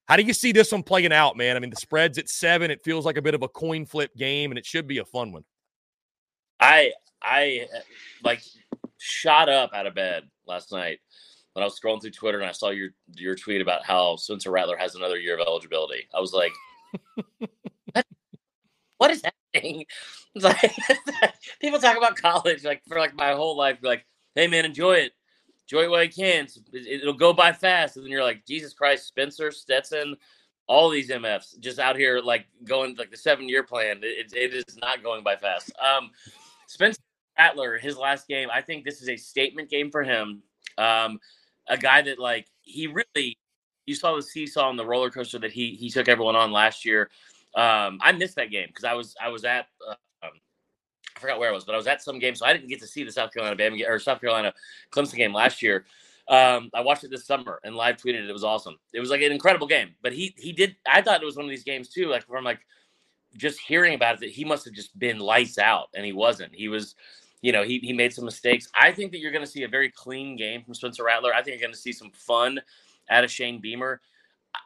How 0.05 0.17
do 0.17 0.23
you 0.23 0.33
see 0.33 0.51
this 0.51 0.71
one 0.71 0.83
playing 0.83 1.13
out, 1.13 1.37
man? 1.37 1.55
I 1.55 1.59
mean, 1.59 1.69
the 1.69 1.77
spread's 1.77 2.17
at 2.17 2.27
seven. 2.27 2.71
It 2.71 2.83
feels 2.83 3.05
like 3.05 3.17
a 3.17 3.21
bit 3.21 3.35
of 3.35 3.43
a 3.43 3.47
coin 3.47 3.85
flip 3.85 4.13
game, 4.17 4.51
and 4.51 4.57
it 4.57 4.65
should 4.65 4.87
be 4.87 4.97
a 4.97 5.05
fun 5.05 5.31
one. 5.31 5.43
I 6.59 6.91
I 7.21 7.67
like 8.23 8.41
shot 8.97 9.47
up 9.47 9.71
out 9.73 9.87
of 9.87 9.95
bed 9.95 10.23
last 10.45 10.71
night 10.71 10.99
when 11.53 11.63
I 11.63 11.65
was 11.65 11.79
scrolling 11.79 12.01
through 12.01 12.11
Twitter 12.11 12.39
and 12.39 12.49
I 12.49 12.51
saw 12.51 12.69
your 12.69 12.89
your 13.15 13.35
tweet 13.35 13.61
about 13.61 13.85
how 13.85 14.15
Spencer 14.15 14.51
Rattler 14.51 14.77
has 14.77 14.95
another 14.95 15.17
year 15.17 15.35
of 15.35 15.45
eligibility. 15.45 16.07
I 16.13 16.19
was 16.19 16.33
like, 16.33 16.53
what? 17.93 18.05
what 18.97 19.11
is 19.11 19.23
happening? 19.23 19.85
It's 20.33 20.45
like 20.45 21.33
people 21.59 21.77
talk 21.77 21.97
about 21.97 22.15
college 22.15 22.63
like 22.63 22.81
for 22.87 22.97
like 22.97 23.13
my 23.13 23.33
whole 23.33 23.57
life. 23.57 23.79
Like, 23.81 24.05
hey 24.33 24.47
man, 24.47 24.63
enjoy 24.63 24.93
it, 24.93 25.11
enjoy 25.67 25.83
it 25.83 25.91
while 25.91 26.03
you 26.03 26.09
can. 26.09 26.47
It, 26.71 27.05
will 27.05 27.11
go 27.11 27.33
by 27.33 27.51
fast, 27.51 27.97
and 27.97 28.05
then 28.05 28.11
you're 28.13 28.23
like, 28.23 28.45
Jesus 28.45 28.73
Christ, 28.73 29.07
Spencer 29.07 29.51
Stetson, 29.51 30.15
all 30.67 30.89
these 30.89 31.09
MFs 31.09 31.59
just 31.59 31.79
out 31.79 31.97
here 31.97 32.21
like 32.21 32.45
going 32.63 32.95
like 32.95 33.11
the 33.11 33.17
seven 33.17 33.49
year 33.49 33.61
plan. 33.61 33.99
It, 34.03 34.31
it 34.33 34.53
is 34.53 34.77
not 34.77 35.03
going 35.03 35.21
by 35.21 35.35
fast. 35.35 35.73
Um, 35.81 36.11
Spencer 36.67 37.01
Rattler, 37.37 37.77
his 37.77 37.97
last 37.97 38.29
game, 38.29 38.47
I 38.49 38.61
think 38.61 38.85
this 38.85 39.01
is 39.01 39.09
a 39.09 39.17
statement 39.17 39.69
game 39.69 39.91
for 39.91 40.03
him. 40.03 40.43
Um, 40.77 41.19
a 41.67 41.77
guy 41.77 42.01
that 42.03 42.19
like 42.19 42.47
he 42.61 42.87
really 42.87 43.37
you 43.91 43.95
saw 43.95 44.15
the 44.15 44.21
seesaw 44.21 44.69
on 44.69 44.77
the 44.77 44.85
roller 44.85 45.09
coaster 45.09 45.37
that 45.39 45.51
he 45.51 45.75
he 45.75 45.89
took 45.89 46.07
everyone 46.07 46.35
on 46.35 46.51
last 46.51 46.85
year. 46.85 47.09
Um, 47.55 47.99
I 48.01 48.13
missed 48.13 48.35
that 48.35 48.49
game 48.49 48.67
because 48.67 48.85
I 48.85 48.93
was 48.93 49.15
I 49.21 49.27
was 49.27 49.43
at 49.43 49.67
uh, 49.85 49.95
um, 50.23 50.31
I 51.15 51.19
forgot 51.19 51.39
where 51.39 51.49
I 51.49 51.53
was, 51.53 51.65
but 51.65 51.75
I 51.75 51.77
was 51.77 51.87
at 51.87 52.01
some 52.01 52.17
game, 52.17 52.35
so 52.35 52.45
I 52.45 52.53
didn't 52.53 52.69
get 52.69 52.79
to 52.79 52.87
see 52.87 53.03
the 53.03 53.11
South 53.11 53.33
Carolina 53.33 53.57
Bama 53.57 53.87
or 53.87 53.99
South 53.99 54.21
Carolina 54.21 54.53
Clemson 54.91 55.17
game 55.17 55.33
last 55.33 55.61
year. 55.61 55.85
Um, 56.29 56.69
I 56.73 56.79
watched 56.79 57.03
it 57.03 57.11
this 57.11 57.25
summer 57.25 57.59
and 57.65 57.75
live 57.75 57.97
tweeted 57.97 58.23
it. 58.23 58.29
It 58.29 58.33
was 58.33 58.45
awesome. 58.45 58.77
It 58.93 59.01
was 59.01 59.09
like 59.09 59.21
an 59.21 59.33
incredible 59.33 59.67
game. 59.67 59.89
But 60.01 60.13
he 60.13 60.33
he 60.37 60.53
did. 60.53 60.77
I 60.89 61.01
thought 61.01 61.21
it 61.21 61.25
was 61.25 61.35
one 61.35 61.45
of 61.45 61.49
these 61.49 61.65
games 61.65 61.89
too. 61.89 62.07
Like 62.07 62.25
from 62.25 62.45
like 62.45 62.59
just 63.35 63.59
hearing 63.59 63.93
about 63.93 64.15
it, 64.15 64.19
that 64.21 64.29
he 64.29 64.45
must 64.45 64.63
have 64.63 64.73
just 64.73 64.97
been 64.97 65.19
lights 65.19 65.57
out, 65.57 65.89
and 65.93 66.05
he 66.05 66.13
wasn't. 66.13 66.55
He 66.55 66.69
was 66.69 66.95
you 67.41 67.51
know, 67.51 67.63
he, 67.63 67.79
he 67.79 67.91
made 67.91 68.13
some 68.13 68.25
mistakes. 68.25 68.67
I 68.75 68.91
think 68.91 69.11
that 69.11 69.17
you're 69.17 69.31
going 69.31 69.43
to 69.43 69.49
see 69.49 69.63
a 69.63 69.67
very 69.67 69.89
clean 69.89 70.35
game 70.35 70.63
from 70.63 70.75
Spencer 70.75 71.03
Rattler. 71.03 71.33
I 71.33 71.41
think 71.41 71.59
you're 71.59 71.67
going 71.67 71.73
to 71.73 71.79
see 71.79 71.91
some 71.91 72.11
fun 72.11 72.61
out 73.09 73.23
of 73.23 73.31
Shane 73.31 73.59
Beamer. 73.59 74.01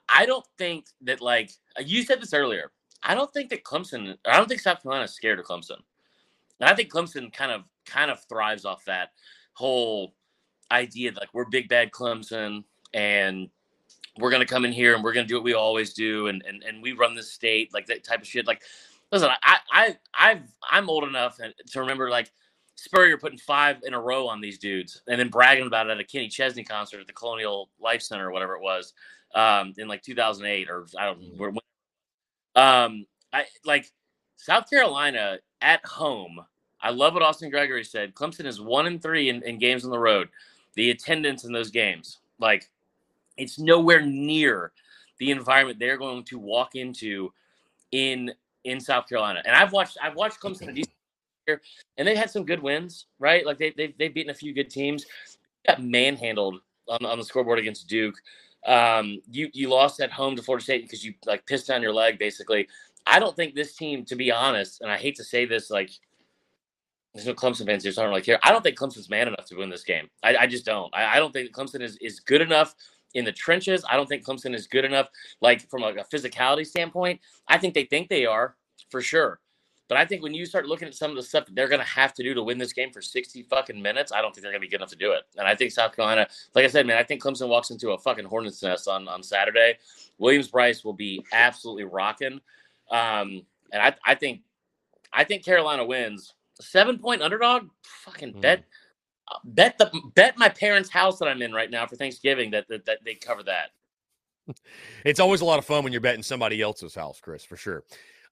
I 0.10 0.26
don't 0.26 0.45
think 0.58 0.86
that, 1.02 1.21
like, 1.21 1.52
you 1.84 2.04
said 2.04 2.21
this 2.21 2.34
earlier. 2.34 2.71
I 3.04 3.13
don't 3.15 3.32
think 3.34 3.50
that 3.50 3.63
Clemson, 3.63 4.17
I 4.26 4.38
don't 4.38 4.48
think 4.48 4.62
South 4.62 4.82
Carolina 4.82 5.06
is 5.06 5.13
scared 5.13 5.39
of 5.39 5.45
Clemson. 5.45 5.78
And 6.60 6.69
I 6.69 6.74
think 6.74 6.91
Clemson 6.91 7.32
kind 7.32 7.52
of, 7.52 7.63
kind 7.86 8.10
of 8.10 8.24
thrives 8.24 8.65
off 8.65 8.86
that 8.86 9.12
whole 9.54 10.13
idea 10.71 11.12
that 11.12 11.19
like 11.19 11.34
we're 11.34 11.45
big 11.45 11.69
bad 11.69 11.91
Clemson 11.91 12.63
and 12.93 13.50
we're 14.17 14.32
gonna 14.32 14.45
come 14.45 14.65
in 14.65 14.71
here 14.71 14.95
and 14.95 15.04
we're 15.04 15.13
gonna 15.13 15.28
do 15.28 15.36
what 15.36 15.43
we 15.43 15.54
always 15.54 15.93
do 15.93 16.28
and 16.28 16.43
and, 16.48 16.63
and 16.63 16.82
we 16.82 16.93
run 16.93 17.15
the 17.15 17.24
state 17.24 17.74
like 17.74 17.86
that 17.88 18.04
type 18.04 18.21
of 18.21 18.28
shit. 18.28 18.48
Like, 18.48 18.62
listen, 19.12 19.30
I 19.43 19.58
I 19.71 19.98
I've 20.13 20.43
I'm 20.69 20.89
old 20.89 21.04
enough 21.04 21.38
to 21.38 21.80
remember 21.80 22.10
like 22.10 22.32
Spurrier 22.76 23.18
putting 23.18 23.38
five 23.38 23.78
in 23.84 23.94
a 23.94 24.00
row 24.00 24.28
on 24.28 24.42
these 24.42 24.58
dudes 24.58 25.02
and 25.08 25.20
then 25.20 25.30
bragging 25.30 25.68
about 25.68 25.88
it 25.88 25.92
at 25.92 26.00
a 26.00 26.04
Kenny 26.04 26.28
Chesney 26.28 26.64
concert 26.64 27.00
at 27.00 27.08
the 27.08 27.14
Colonial 27.14 27.70
Life 27.80 28.02
Center 28.02 28.28
or 28.28 28.32
whatever 28.32 28.56
it 28.56 28.62
was 28.62 28.94
um, 29.34 29.74
in 29.78 29.88
like 29.88 30.02
2008 30.02 30.70
or 30.70 30.86
I 30.98 31.06
don't 31.06 31.22
know. 31.22 31.46
Mm-hmm. 31.46 31.58
Um, 32.62 33.06
I 33.34 33.46
like 33.66 33.92
South 34.38 34.70
Carolina 34.70 35.40
at 35.62 35.86
home. 35.86 36.40
I 36.82 36.92
love 36.92 37.14
what 37.14 37.24
Austin 37.24 37.50
Gregory 37.50 37.84
said. 37.84 38.14
Clemson 38.14 38.46
is 38.46 38.62
one 38.62 38.88
and 38.88 39.02
three 39.02 39.30
in, 39.30 39.42
in 39.44 39.58
games 39.58 39.86
on 39.86 39.92
the 39.92 40.00
road. 40.00 40.30
The 40.76 40.92
attendance 40.92 41.46
in 41.46 41.54
those 41.54 41.72
games, 41.72 42.20
like, 42.40 42.70
it's 43.38 43.58
nowhere 43.58 44.02
near 44.02 44.72
the 45.18 45.32
environment 45.32 45.80
they're 45.80 45.98
going 45.98 46.24
to 46.26 46.38
walk 46.38 46.76
into 46.76 47.32
in 47.92 48.34
in 48.64 48.80
South 48.80 49.08
Carolina. 49.08 49.42
And 49.46 49.56
I've 49.56 49.72
watched 49.72 49.98
I've 50.02 50.16
watched 50.16 50.40
Clemson 50.42 50.86
and 51.48 52.08
they 52.08 52.16
had 52.16 52.30
some 52.30 52.46
good 52.46 52.62
wins, 52.62 53.06
right? 53.20 53.46
Like 53.46 53.60
they 53.60 53.72
they 53.72 53.94
they've 53.98 54.14
beaten 54.14 54.32
a 54.32 54.36
few 54.36 54.54
good 54.54 54.70
teams. 54.70 55.06
Got 55.68 55.84
manhandled 55.84 56.60
on, 56.88 57.06
on 57.06 57.18
the 57.18 57.26
scoreboard 57.26 57.60
against 57.60 57.88
Duke. 57.88 58.16
Um, 58.66 59.22
you 59.32 59.50
you 59.54 59.70
lost 59.70 60.00
at 60.00 60.12
home 60.12 60.36
to 60.36 60.42
Florida 60.42 60.64
State 60.64 60.84
because 60.84 61.04
you 61.04 61.14
like 61.26 61.46
pissed 61.46 61.68
down 61.68 61.82
your 61.82 61.94
leg, 61.94 62.20
basically. 62.20 62.68
I 63.08 63.20
don't 63.20 63.36
think 63.36 63.54
this 63.54 63.76
team, 63.76 64.04
to 64.06 64.16
be 64.16 64.32
honest, 64.32 64.82
and 64.82 64.92
I 64.92 64.98
hate 64.98 65.16
to 65.18 65.24
say 65.24 65.46
this, 65.46 65.70
like 65.70 65.92
there's 67.14 67.28
no 67.28 67.34
Clemson 67.34 67.66
fans 67.66 67.84
here, 67.84 67.92
so 67.92 68.02
I 68.02 68.06
don't 68.06 68.12
really 68.12 68.24
care. 68.24 68.40
I 68.44 68.52
don't 68.52 68.62
think 68.62 68.78
Clemson's 68.78 69.10
man 69.10 69.28
enough 69.28 69.46
to 69.46 69.56
win 69.56 69.70
this 69.70 69.84
game. 69.84 70.10
I, 70.22 70.36
I 70.36 70.48
just 70.48 70.66
don't. 70.66 70.94
I, 70.94 71.16
I, 71.16 71.20
don't 71.20 71.32
think 71.32 71.52
Clemson 71.52 71.82
is, 71.82 71.98
is 72.02 72.20
good 72.20 72.42
enough 72.42 72.76
in 73.14 73.24
the 73.24 73.32
trenches. 73.32 73.86
I 73.90 73.96
don't 73.96 74.08
think 74.08 74.26
Clemson 74.26 74.54
is 74.54 74.68
good 74.68 74.84
enough, 74.84 75.08
like 75.40 75.70
from 75.70 75.84
a, 75.84 75.88
a 75.88 76.04
physicality 76.04 76.66
standpoint. 76.66 77.22
I 77.48 77.58
think 77.58 77.74
they 77.74 77.86
think 77.86 78.10
they 78.10 78.26
are 78.26 78.58
for 78.90 79.02
sure. 79.02 79.40
But 79.88 79.98
I 79.98 80.06
think 80.06 80.24
when 80.24 80.34
you 80.34 80.45
start 80.45 80.65
looking 80.65 80.88
at 80.88 80.95
some 80.95 81.12
of 81.12 81.15
the 81.15 81.24
stuff 81.24 81.45
that 81.45 81.56
they're 81.56 81.67
going 81.67 81.82
to 81.82 81.88
have 81.88 82.13
to 82.15 82.24
do 82.24 82.34
to 82.34 82.41
win 82.41 82.58
this 82.58 82.74
game 82.74 82.91
for 82.91 83.02
60 83.02 83.43
fucking 83.43 83.80
minutes, 83.80 84.12
I 84.12 84.21
don't 84.21 84.34
think 84.34 84.41
they're 84.41 84.52
going 84.52 84.62
to 84.62 84.65
be 84.65 84.69
good 84.69 84.78
enough 84.78 84.89
to 84.89 84.95
do 84.95 85.12
it. 85.12 85.24
And 85.38 85.48
I 85.48 85.56
think 85.56 85.71
South 85.71 85.95
Carolina, 85.95 86.28
like 86.56 86.65
I 86.65 86.67
said, 86.67 86.88
man, 86.88 86.98
I 86.98 87.04
think 87.04 87.21
Clemson 87.21 87.48
walks 87.48 87.69
into 87.69 87.91
a 87.91 87.98
fucking 87.98 88.26
hornet's 88.26 88.63
nest 88.63 88.88
on, 88.88 89.08
on 89.08 89.21
Saturday. 89.21 89.78
Williams-Brice 90.17 90.84
will 90.84 90.93
be 90.93 91.24
absolutely 91.32 91.84
rocking. 91.84 92.41
Um, 92.89 93.43
and 93.71 93.82
I, 93.82 93.93
I 94.06 94.15
think, 94.15 94.41
I 95.13 95.24
think 95.24 95.45
Carolina 95.45 95.86
wins. 95.86 96.34
Seven 96.62 96.98
point 96.98 97.21
underdog, 97.21 97.69
fucking 98.06 98.36
mm. 98.36 98.41
bet, 98.41 98.63
bet 99.43 99.78
the 99.78 99.91
bet 100.15 100.38
my 100.38 100.48
parents' 100.48 100.89
house 100.89 101.19
that 101.19 101.28
I'm 101.28 101.41
in 101.41 101.52
right 101.52 101.69
now 101.69 101.86
for 101.86 101.98
Thanksgiving 101.98 102.52
that 102.52 102.67
that, 102.69 102.86
that 102.86 103.00
they 103.04 103.15
cover 103.15 103.43
that. 103.43 103.71
It's 105.04 105.19
always 105.19 105.41
a 105.41 105.45
lot 105.45 105.60
of 105.60 105.65
fun 105.65 105.84
when 105.84 105.91
you're 105.91 106.02
betting 106.02 106.24
somebody 106.24 106.62
else's 106.62 106.95
house, 106.95 107.19
Chris, 107.19 107.43
for 107.43 107.58
sure. 107.58 107.84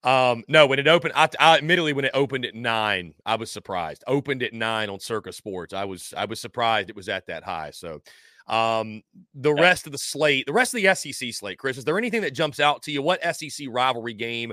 Um, 0.03 0.43
no, 0.49 0.67
when 0.67 0.79
it 0.79 0.87
opened, 0.87 1.13
I, 1.15 1.29
I, 1.39 1.57
admittedly 1.57 1.93
when 1.93 2.03
it 2.03 2.11
opened 2.13 2.45
at 2.45 2.55
nine, 2.55 3.13
I 3.25 3.35
was 3.35 3.49
surprised. 3.49 4.03
Opened 4.05 4.43
at 4.43 4.53
nine 4.53 4.89
on 4.89 4.99
Circa 4.99 5.31
Sports, 5.31 5.73
I 5.73 5.85
was 5.85 6.13
I 6.17 6.25
was 6.25 6.41
surprised 6.41 6.89
it 6.89 6.95
was 6.95 7.07
at 7.07 7.27
that 7.27 7.43
high. 7.43 7.71
So, 7.71 8.01
um, 8.47 9.01
the 9.33 9.53
rest 9.53 9.85
of 9.85 9.93
the 9.93 9.97
slate, 9.97 10.45
the 10.45 10.53
rest 10.53 10.73
of 10.73 10.81
the 10.81 10.93
SEC 10.93 11.33
slate, 11.33 11.57
Chris, 11.57 11.77
is 11.77 11.85
there 11.85 11.97
anything 11.97 12.21
that 12.21 12.33
jumps 12.33 12.59
out 12.59 12.83
to 12.83 12.91
you? 12.91 13.01
What 13.01 13.21
SEC 13.35 13.67
rivalry 13.69 14.13
game 14.13 14.51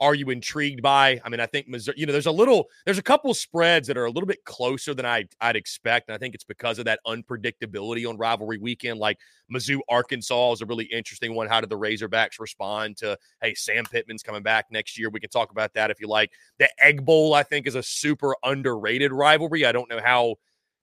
are 0.00 0.14
you 0.14 0.30
intrigued 0.30 0.82
by? 0.82 1.20
I 1.24 1.28
mean, 1.28 1.40
I 1.40 1.46
think 1.46 1.68
Missouri, 1.68 1.96
you 1.98 2.06
know, 2.06 2.12
there's 2.12 2.26
a 2.26 2.32
little, 2.32 2.68
there's 2.84 2.98
a 2.98 3.02
couple 3.02 3.32
spreads 3.32 3.86
that 3.88 3.96
are 3.96 4.06
a 4.06 4.10
little 4.10 4.26
bit 4.26 4.44
closer 4.44 4.92
than 4.94 5.06
I, 5.06 5.26
I'd 5.40 5.56
expect. 5.56 6.08
And 6.08 6.14
I 6.14 6.18
think 6.18 6.34
it's 6.34 6.44
because 6.44 6.78
of 6.78 6.84
that 6.86 7.00
unpredictability 7.06 8.08
on 8.08 8.16
rivalry 8.16 8.58
weekend. 8.58 8.98
Like 8.98 9.18
Mizzou, 9.52 9.78
Arkansas 9.88 10.52
is 10.52 10.62
a 10.62 10.66
really 10.66 10.84
interesting 10.86 11.34
one. 11.34 11.46
How 11.46 11.60
did 11.60 11.70
the 11.70 11.78
Razorbacks 11.78 12.40
respond 12.40 12.96
to, 12.98 13.16
hey, 13.40 13.54
Sam 13.54 13.84
Pittman's 13.84 14.22
coming 14.22 14.42
back 14.42 14.66
next 14.70 14.98
year? 14.98 15.10
We 15.10 15.20
can 15.20 15.30
talk 15.30 15.52
about 15.52 15.72
that 15.74 15.90
if 15.90 16.00
you 16.00 16.08
like. 16.08 16.32
The 16.58 16.68
Egg 16.82 17.04
Bowl, 17.04 17.34
I 17.34 17.42
think, 17.44 17.66
is 17.66 17.76
a 17.76 17.82
super 17.82 18.34
underrated 18.42 19.12
rivalry. 19.12 19.64
I 19.64 19.72
don't 19.72 19.88
know 19.88 20.00
how 20.02 20.36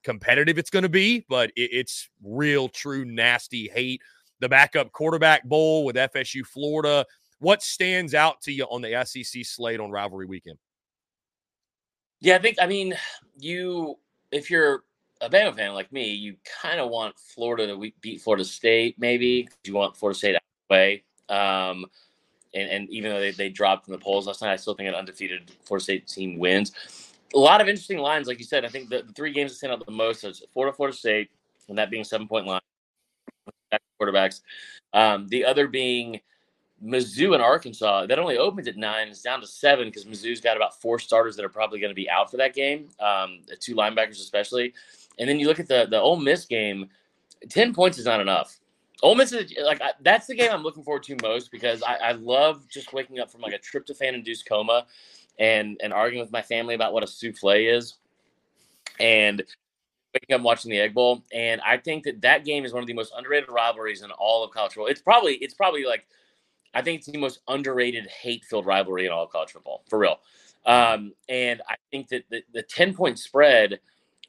competitive 0.04 0.58
it's 0.58 0.70
going 0.70 0.84
to 0.84 0.88
be, 0.88 1.24
but 1.28 1.50
it, 1.56 1.70
it's 1.72 2.08
real, 2.22 2.68
true, 2.68 3.04
nasty 3.04 3.68
hate. 3.68 4.00
The 4.40 4.48
backup 4.48 4.90
quarterback 4.90 5.44
bowl 5.44 5.84
with 5.84 5.94
FSU, 5.94 6.44
Florida 6.44 7.06
what 7.42 7.60
stands 7.60 8.14
out 8.14 8.40
to 8.42 8.52
you 8.52 8.64
on 8.64 8.82
the 8.82 9.04
SEC 9.04 9.44
slate 9.44 9.80
on 9.80 9.90
rivalry 9.90 10.26
weekend? 10.26 10.58
Yeah, 12.20 12.36
I 12.36 12.38
think 12.38 12.56
I 12.60 12.66
mean 12.66 12.94
you 13.38 13.98
if 14.30 14.48
you're 14.48 14.84
a 15.20 15.28
Bama 15.28 15.54
fan 15.54 15.74
like 15.74 15.92
me, 15.92 16.12
you 16.12 16.36
kind 16.62 16.80
of 16.80 16.88
want 16.88 17.18
Florida 17.18 17.66
to 17.66 17.92
beat 18.00 18.20
Florida 18.20 18.44
State. 18.44 18.96
Maybe 18.98 19.48
you 19.64 19.74
want 19.74 19.96
Florida 19.96 20.16
State 20.16 20.32
the 20.34 20.74
way. 20.74 21.04
Um, 21.28 21.86
and, 22.54 22.68
and 22.68 22.90
even 22.90 23.10
though 23.10 23.20
they, 23.20 23.30
they 23.30 23.48
dropped 23.48 23.88
in 23.88 23.92
the 23.92 23.98
polls 23.98 24.26
last 24.26 24.42
night, 24.42 24.52
I 24.52 24.56
still 24.56 24.74
think 24.74 24.88
an 24.88 24.94
undefeated 24.94 25.50
Florida 25.64 25.82
State 25.82 26.06
team 26.06 26.38
wins. 26.38 26.72
A 27.34 27.38
lot 27.38 27.60
of 27.60 27.68
interesting 27.68 27.98
lines, 27.98 28.26
like 28.26 28.38
you 28.38 28.44
said. 28.44 28.64
I 28.64 28.68
think 28.68 28.90
the, 28.90 29.02
the 29.02 29.12
three 29.12 29.32
games 29.32 29.52
that 29.52 29.56
stand 29.56 29.72
out 29.72 29.84
the 29.84 29.92
most 29.92 30.24
is 30.24 30.42
Florida, 30.52 30.74
Florida 30.76 30.96
State, 30.96 31.30
and 31.68 31.78
that 31.78 31.90
being 31.90 32.04
seven 32.04 32.28
point 32.28 32.46
line 32.46 32.60
quarterbacks. 34.00 34.40
Um, 34.92 35.28
the 35.28 35.44
other 35.44 35.66
being 35.66 36.20
Mizzou 36.84 37.34
and 37.34 37.42
Arkansas, 37.42 38.06
that 38.06 38.18
only 38.18 38.38
opens 38.38 38.66
at 38.66 38.76
nine. 38.76 39.08
It's 39.08 39.22
down 39.22 39.40
to 39.40 39.46
seven 39.46 39.88
because 39.88 40.04
Mizzou's 40.04 40.40
got 40.40 40.56
about 40.56 40.80
four 40.80 40.98
starters 40.98 41.36
that 41.36 41.44
are 41.44 41.50
probably 41.50 41.78
going 41.78 41.90
to 41.90 41.94
be 41.94 42.10
out 42.10 42.30
for 42.30 42.36
that 42.38 42.54
game, 42.54 42.88
um, 42.98 43.40
two 43.60 43.74
linebackers 43.74 44.20
especially. 44.20 44.74
And 45.18 45.28
then 45.28 45.38
you 45.38 45.46
look 45.46 45.60
at 45.60 45.68
the 45.68 45.86
the 45.88 46.00
Ole 46.00 46.16
Miss 46.16 46.44
game, 46.44 46.88
ten 47.48 47.72
points 47.72 47.98
is 47.98 48.06
not 48.06 48.20
enough. 48.20 48.58
Ole 49.02 49.14
Miss 49.14 49.32
is 49.32 49.52
like 49.62 49.80
I, 49.80 49.92
that's 50.00 50.26
the 50.26 50.34
game 50.34 50.50
I'm 50.52 50.62
looking 50.62 50.82
forward 50.82 51.02
to 51.04 51.16
most 51.22 51.50
because 51.52 51.82
I, 51.82 51.94
I 51.96 52.12
love 52.12 52.68
just 52.68 52.92
waking 52.92 53.20
up 53.20 53.30
from 53.30 53.40
like 53.42 53.52
a 53.52 53.58
tryptophan 53.58 54.14
induced 54.14 54.48
coma, 54.48 54.86
and 55.38 55.78
and 55.82 55.92
arguing 55.92 56.24
with 56.24 56.32
my 56.32 56.42
family 56.42 56.74
about 56.74 56.92
what 56.92 57.04
a 57.04 57.06
souffle 57.06 57.50
is, 57.50 57.94
and 58.98 59.42
waking 60.14 60.34
up 60.34 60.42
watching 60.42 60.70
the 60.70 60.78
Egg 60.78 60.94
Bowl. 60.94 61.22
And 61.32 61.60
I 61.62 61.76
think 61.76 62.04
that 62.04 62.20
that 62.22 62.44
game 62.44 62.64
is 62.64 62.72
one 62.72 62.82
of 62.82 62.86
the 62.86 62.94
most 62.94 63.12
underrated 63.16 63.50
rivalries 63.50 64.02
in 64.02 64.10
all 64.12 64.44
of 64.44 64.50
college 64.50 64.72
football. 64.72 64.86
It's 64.86 65.02
probably 65.02 65.34
it's 65.34 65.54
probably 65.54 65.84
like 65.84 66.06
I 66.74 66.82
think 66.82 66.98
it's 66.98 67.06
the 67.06 67.18
most 67.18 67.40
underrated, 67.48 68.06
hate-filled 68.06 68.66
rivalry 68.66 69.06
in 69.06 69.12
all 69.12 69.26
college 69.26 69.50
football, 69.50 69.84
for 69.88 69.98
real. 69.98 70.20
Um, 70.64 71.12
and 71.28 71.60
I 71.68 71.74
think 71.90 72.08
that 72.08 72.24
the, 72.30 72.42
the 72.52 72.62
10-point 72.62 73.18
spread, 73.18 73.80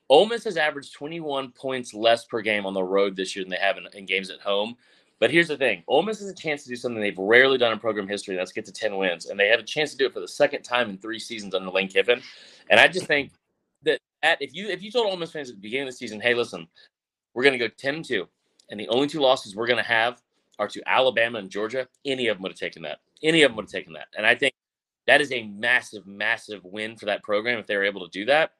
Ole 0.09 0.25
Miss 0.25 0.43
has 0.43 0.57
averaged 0.57 0.93
21 0.93 1.51
points 1.51 1.93
less 1.93 2.25
per 2.25 2.41
game 2.41 2.65
on 2.65 2.73
the 2.73 2.83
road 2.83 3.15
this 3.15 3.35
year 3.35 3.43
than 3.45 3.51
they 3.51 3.57
have 3.57 3.77
in, 3.77 3.87
in 3.93 4.05
games 4.05 4.29
at 4.29 4.39
home. 4.39 4.75
But 5.19 5.31
here's 5.31 5.47
the 5.47 5.55
thing: 5.55 5.83
Ole 5.87 6.03
Miss 6.03 6.19
has 6.19 6.27
a 6.27 6.35
chance 6.35 6.63
to 6.63 6.69
do 6.69 6.75
something 6.75 7.01
they've 7.01 7.17
rarely 7.17 7.57
done 7.57 7.71
in 7.71 7.79
program 7.79 8.09
history. 8.09 8.35
That's 8.35 8.51
get 8.51 8.65
to 8.65 8.73
10 8.73 8.97
wins, 8.97 9.27
and 9.27 9.39
they 9.39 9.47
have 9.47 9.59
a 9.59 9.63
chance 9.63 9.91
to 9.91 9.97
do 9.97 10.05
it 10.05 10.13
for 10.13 10.19
the 10.19 10.27
second 10.27 10.63
time 10.63 10.89
in 10.89 10.97
three 10.97 11.19
seasons 11.19 11.55
under 11.55 11.69
Lane 11.69 11.87
Kiffin. 11.87 12.21
And 12.69 12.77
I 12.77 12.89
just 12.89 13.05
think 13.05 13.31
that 13.83 13.99
at, 14.21 14.41
if 14.41 14.53
you 14.53 14.67
if 14.67 14.83
you 14.83 14.91
told 14.91 15.07
Ole 15.07 15.15
Miss 15.15 15.31
fans 15.31 15.49
at 15.49 15.55
the 15.55 15.61
beginning 15.61 15.87
of 15.87 15.93
the 15.93 15.97
season, 15.97 16.19
"Hey, 16.19 16.33
listen, 16.33 16.67
we're 17.33 17.43
going 17.43 17.57
to 17.57 17.67
go 17.67 17.73
10 17.77 18.03
2, 18.03 18.27
and 18.69 18.79
the 18.79 18.87
only 18.89 19.07
two 19.07 19.21
losses 19.21 19.55
we're 19.55 19.67
going 19.67 19.77
to 19.77 19.83
have 19.83 20.21
are 20.59 20.67
to 20.67 20.81
Alabama 20.85 21.39
and 21.39 21.49
Georgia, 21.49 21.87
any 22.05 22.27
of 22.27 22.37
them 22.37 22.43
would 22.43 22.51
have 22.51 22.59
taken 22.59 22.83
that. 22.83 22.99
Any 23.21 23.43
of 23.43 23.49
them 23.49 23.57
would 23.57 23.65
have 23.65 23.71
taken 23.71 23.93
that. 23.93 24.07
And 24.15 24.25
I 24.25 24.35
think 24.35 24.53
that 25.07 25.21
is 25.21 25.31
a 25.31 25.43
massive, 25.43 26.05
massive 26.05 26.63
win 26.63 26.95
for 26.95 27.05
that 27.05 27.23
program 27.23 27.59
if 27.59 27.67
they're 27.67 27.83
able 27.83 28.07
to 28.07 28.11
do 28.11 28.25
that. 28.25 28.51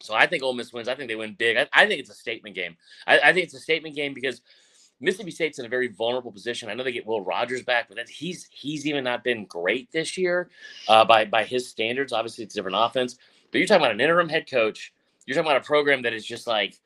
So 0.00 0.14
I 0.14 0.26
think 0.26 0.42
Ole 0.42 0.54
Miss 0.54 0.72
wins. 0.72 0.88
I 0.88 0.94
think 0.94 1.08
they 1.08 1.16
win 1.16 1.34
big. 1.34 1.56
I, 1.56 1.68
I 1.72 1.86
think 1.86 2.00
it's 2.00 2.10
a 2.10 2.14
statement 2.14 2.54
game. 2.54 2.76
I, 3.06 3.18
I, 3.18 3.32
think 3.32 3.44
it's 3.44 3.54
a 3.54 3.60
statement 3.60 3.94
game 3.94 4.14
because 4.14 4.40
Mississippi 5.00 5.30
State's 5.30 5.58
in 5.58 5.66
a 5.66 5.68
very 5.68 5.88
vulnerable 5.88 6.32
position. 6.32 6.68
I 6.68 6.74
know 6.74 6.84
they 6.84 6.92
get 6.92 7.06
Will 7.06 7.22
Rogers 7.22 7.62
back, 7.62 7.88
but 7.88 8.08
he's 8.08 8.48
he's 8.50 8.86
even 8.86 9.04
not 9.04 9.24
been 9.24 9.46
great 9.46 9.90
this 9.92 10.16
year 10.18 10.50
uh, 10.88 11.04
by 11.04 11.24
by 11.24 11.44
his 11.44 11.68
standards. 11.68 12.12
Obviously, 12.12 12.44
it's 12.44 12.54
different 12.54 12.76
offense. 12.78 13.16
But 13.50 13.58
you're 13.58 13.66
talking 13.66 13.82
about 13.82 13.92
an 13.92 14.00
interim 14.00 14.28
head 14.28 14.48
coach. 14.50 14.92
You're 15.26 15.34
talking 15.34 15.50
about 15.50 15.62
a 15.62 15.66
program 15.66 16.02
that 16.02 16.12
is 16.12 16.24
just 16.24 16.46
like 16.46 16.78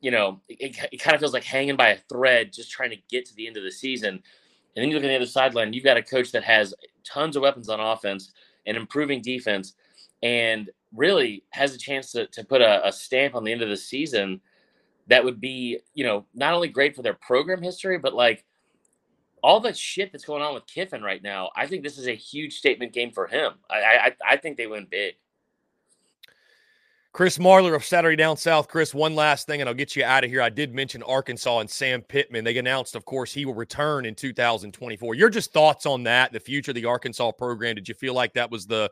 you 0.00 0.10
know, 0.10 0.40
it, 0.48 0.76
it 0.92 0.98
kind 0.98 1.14
of 1.14 1.20
feels 1.20 1.32
like 1.32 1.44
hanging 1.44 1.76
by 1.76 1.88
a 1.88 1.98
thread, 2.08 2.52
just 2.52 2.70
trying 2.70 2.90
to 2.90 2.98
get 3.10 3.26
to 3.26 3.34
the 3.34 3.46
end 3.46 3.56
of 3.56 3.64
the 3.64 3.70
season. 3.70 4.14
And 4.14 4.22
then 4.82 4.88
you 4.88 4.94
look 4.94 5.04
at 5.04 5.08
the 5.08 5.16
other 5.16 5.26
sideline, 5.26 5.72
you've 5.72 5.84
got 5.84 5.96
a 5.96 6.02
coach 6.02 6.30
that 6.32 6.44
has 6.44 6.74
tons 7.04 7.36
of 7.36 7.42
weapons 7.42 7.68
on 7.68 7.80
offense 7.80 8.32
and 8.66 8.76
improving 8.76 9.22
defense, 9.22 9.74
and 10.22 10.70
really 10.94 11.44
has 11.50 11.74
a 11.74 11.78
chance 11.78 12.12
to, 12.12 12.26
to 12.28 12.44
put 12.44 12.60
a, 12.60 12.86
a 12.86 12.92
stamp 12.92 13.34
on 13.34 13.44
the 13.44 13.52
end 13.52 13.62
of 13.62 13.68
the 13.68 13.76
season 13.76 14.40
that 15.06 15.24
would 15.24 15.40
be, 15.40 15.78
you 15.94 16.04
know, 16.04 16.26
not 16.34 16.52
only 16.52 16.68
great 16.68 16.94
for 16.94 17.02
their 17.02 17.14
program 17.14 17.62
history, 17.62 17.98
but 17.98 18.14
like 18.14 18.44
all 19.42 19.60
the 19.60 19.72
shit 19.72 20.12
that's 20.12 20.24
going 20.24 20.42
on 20.42 20.54
with 20.54 20.66
Kiffin 20.66 21.02
right 21.02 21.22
now. 21.22 21.50
I 21.56 21.66
think 21.66 21.82
this 21.82 21.98
is 21.98 22.08
a 22.08 22.14
huge 22.14 22.58
statement 22.58 22.92
game 22.92 23.10
for 23.10 23.26
him. 23.26 23.52
I 23.70 23.76
I, 23.76 24.12
I 24.32 24.36
think 24.36 24.56
they 24.56 24.66
win 24.66 24.86
big. 24.90 25.14
Chris 27.18 27.36
Marler 27.36 27.74
of 27.74 27.84
Saturday 27.84 28.14
Down 28.14 28.36
South. 28.36 28.68
Chris, 28.68 28.94
one 28.94 29.16
last 29.16 29.48
thing, 29.48 29.60
and 29.60 29.68
I'll 29.68 29.74
get 29.74 29.96
you 29.96 30.04
out 30.04 30.22
of 30.22 30.30
here. 30.30 30.40
I 30.40 30.50
did 30.50 30.72
mention 30.72 31.02
Arkansas 31.02 31.58
and 31.58 31.68
Sam 31.68 32.00
Pittman. 32.00 32.44
They 32.44 32.56
announced, 32.58 32.94
of 32.94 33.04
course, 33.06 33.32
he 33.32 33.44
will 33.44 33.56
return 33.56 34.06
in 34.06 34.14
2024. 34.14 35.16
Your 35.16 35.28
just 35.28 35.52
thoughts 35.52 35.84
on 35.84 36.04
that, 36.04 36.32
the 36.32 36.38
future 36.38 36.70
of 36.70 36.76
the 36.76 36.84
Arkansas 36.84 37.32
program? 37.32 37.74
Did 37.74 37.88
you 37.88 37.96
feel 37.96 38.14
like 38.14 38.34
that 38.34 38.52
was 38.52 38.68
the 38.68 38.88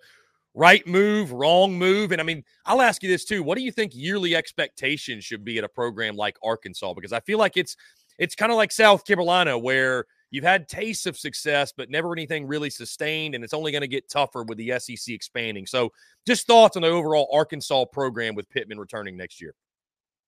right 0.55 0.85
move, 0.89 1.31
wrong 1.31 1.79
move? 1.79 2.11
And 2.11 2.21
I 2.21 2.25
mean, 2.25 2.43
I'll 2.65 2.83
ask 2.83 3.01
you 3.01 3.09
this 3.09 3.25
too. 3.25 3.45
What 3.45 3.59
do 3.59 3.63
you 3.63 3.71
think 3.71 3.95
yearly 3.95 4.35
expectations 4.35 5.25
should 5.25 5.45
be 5.45 5.59
at 5.59 5.63
a 5.63 5.69
program 5.69 6.17
like 6.17 6.37
Arkansas? 6.43 6.95
Because 6.95 7.13
I 7.13 7.21
feel 7.21 7.39
like 7.39 7.57
it's 7.57 7.77
it's 8.19 8.35
kind 8.35 8.51
of 8.51 8.57
like 8.57 8.73
South 8.73 9.07
Carolina, 9.07 9.57
where 9.57 10.05
you've 10.31 10.45
had 10.45 10.69
tastes 10.69 11.07
of 11.07 11.17
success, 11.17 11.73
but 11.77 11.91
never 11.91 12.13
anything 12.13 12.47
really 12.47 12.71
sustained, 12.71 13.35
and 13.35 13.45
it's 13.45 13.55
only 13.55 13.73
going 13.73 13.83
to 13.83 13.89
get 13.89 14.09
tougher 14.09 14.43
with 14.43 14.59
the 14.59 14.73
SEC 14.79 15.15
expanding. 15.15 15.67
So, 15.67 15.93
just 16.27 16.47
thoughts 16.47 16.77
on 16.77 16.83
the 16.83 16.89
overall 16.89 17.29
Arkansas 17.33 17.87
program 17.87 18.35
with 18.35 18.49
Pittman 18.51 18.79
returning 18.79 19.17
next 19.17 19.41
year. 19.41 19.55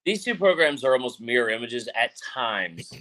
These 0.05 0.25
two 0.25 0.35
programs 0.35 0.85
are 0.85 0.93
almost 0.93 1.21
mirror 1.21 1.51
images 1.51 1.89
at 1.95 2.13
times, 2.17 2.93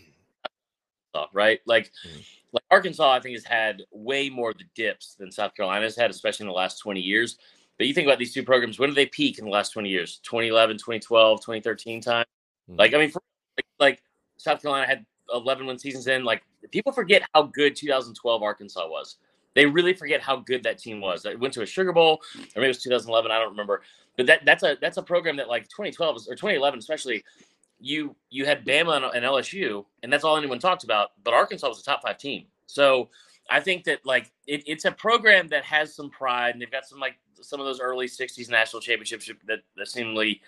right? 1.33 1.59
Like, 1.65 1.91
mm-hmm. 2.07 2.19
like 2.53 2.63
Arkansas, 2.71 3.11
I 3.11 3.19
think 3.19 3.35
has 3.35 3.45
had 3.45 3.83
way 3.91 4.29
more 4.29 4.51
of 4.51 4.57
the 4.57 4.65
dips 4.75 5.15
than 5.15 5.31
South 5.31 5.55
Carolina 5.55 5.83
has 5.83 5.95
had, 5.95 6.09
especially 6.09 6.45
in 6.45 6.49
the 6.49 6.53
last 6.53 6.79
twenty 6.79 7.01
years. 7.01 7.37
But 7.77 7.85
you 7.85 7.93
think 7.93 8.07
about 8.07 8.17
these 8.17 8.33
two 8.33 8.43
programs, 8.43 8.79
when 8.79 8.89
did 8.89 8.95
they 8.95 9.05
peak 9.05 9.37
in 9.37 9.45
the 9.45 9.51
last 9.51 9.69
20 9.69 9.87
years? 9.87 10.19
2011, 10.23 10.77
2012, 10.77 11.41
2013 11.41 12.01
time? 12.01 12.25
Mm-hmm. 12.69 12.79
Like, 12.79 12.93
I 12.93 12.97
mean, 12.97 13.11
for, 13.11 13.21
like, 13.55 13.65
like 13.79 14.03
South 14.37 14.61
Carolina 14.61 14.87
had 14.87 15.05
11 15.33 15.65
win 15.65 15.77
seasons 15.77 16.07
in, 16.07 16.23
like 16.23 16.43
people 16.71 16.91
forget 16.91 17.23
how 17.33 17.43
good 17.43 17.75
2012 17.75 18.43
Arkansas 18.43 18.87
was. 18.87 19.17
They 19.55 19.65
really 19.65 19.93
forget 19.93 20.21
how 20.21 20.37
good 20.37 20.63
that 20.63 20.77
team 20.77 21.01
was. 21.01 21.25
It 21.25 21.39
went 21.39 21.53
to 21.55 21.63
a 21.63 21.65
Sugar 21.65 21.91
Bowl, 21.91 22.21
or 22.35 22.41
maybe 22.55 22.65
it 22.65 22.69
was 22.69 22.83
2011. 22.83 23.31
I 23.31 23.39
don't 23.39 23.49
remember. 23.49 23.81
But 24.15 24.27
that 24.27 24.45
that's 24.45 24.63
a 24.63 24.77
that's 24.81 24.97
a 24.97 25.03
program 25.03 25.37
that 25.37 25.47
like 25.47 25.63
2012 25.69 26.15
or 26.27 26.35
2011 26.35 26.79
especially. 26.79 27.23
You 27.79 28.15
you 28.31 28.45
had 28.45 28.65
Bama 28.65 28.95
and, 28.95 29.05
and 29.05 29.23
LSU, 29.23 29.85
and 30.01 30.11
that's 30.11 30.23
all 30.23 30.35
anyone 30.35 30.57
talked 30.57 30.83
about. 30.83 31.09
But 31.23 31.35
Arkansas 31.35 31.67
was 31.67 31.79
a 31.79 31.83
top 31.83 32.01
five 32.01 32.17
team. 32.17 32.45
So 32.65 33.09
I 33.49 33.59
think 33.59 33.83
that 33.83 34.03
like 34.03 34.31
it, 34.47 34.63
it's 34.65 34.85
a 34.85 34.91
program 34.91 35.47
that 35.49 35.63
has 35.63 35.95
some 35.95 36.09
pride, 36.09 36.51
and 36.51 36.61
they've 36.61 36.71
got 36.71 36.87
some 36.87 36.99
like 36.99 37.19
some 37.39 37.59
of 37.59 37.67
those 37.67 37.79
early 37.79 38.07
'60s 38.07 38.49
national 38.49 38.81
championships 38.81 39.29
that, 39.47 39.59
that 39.75 39.87
seemingly 39.87 40.41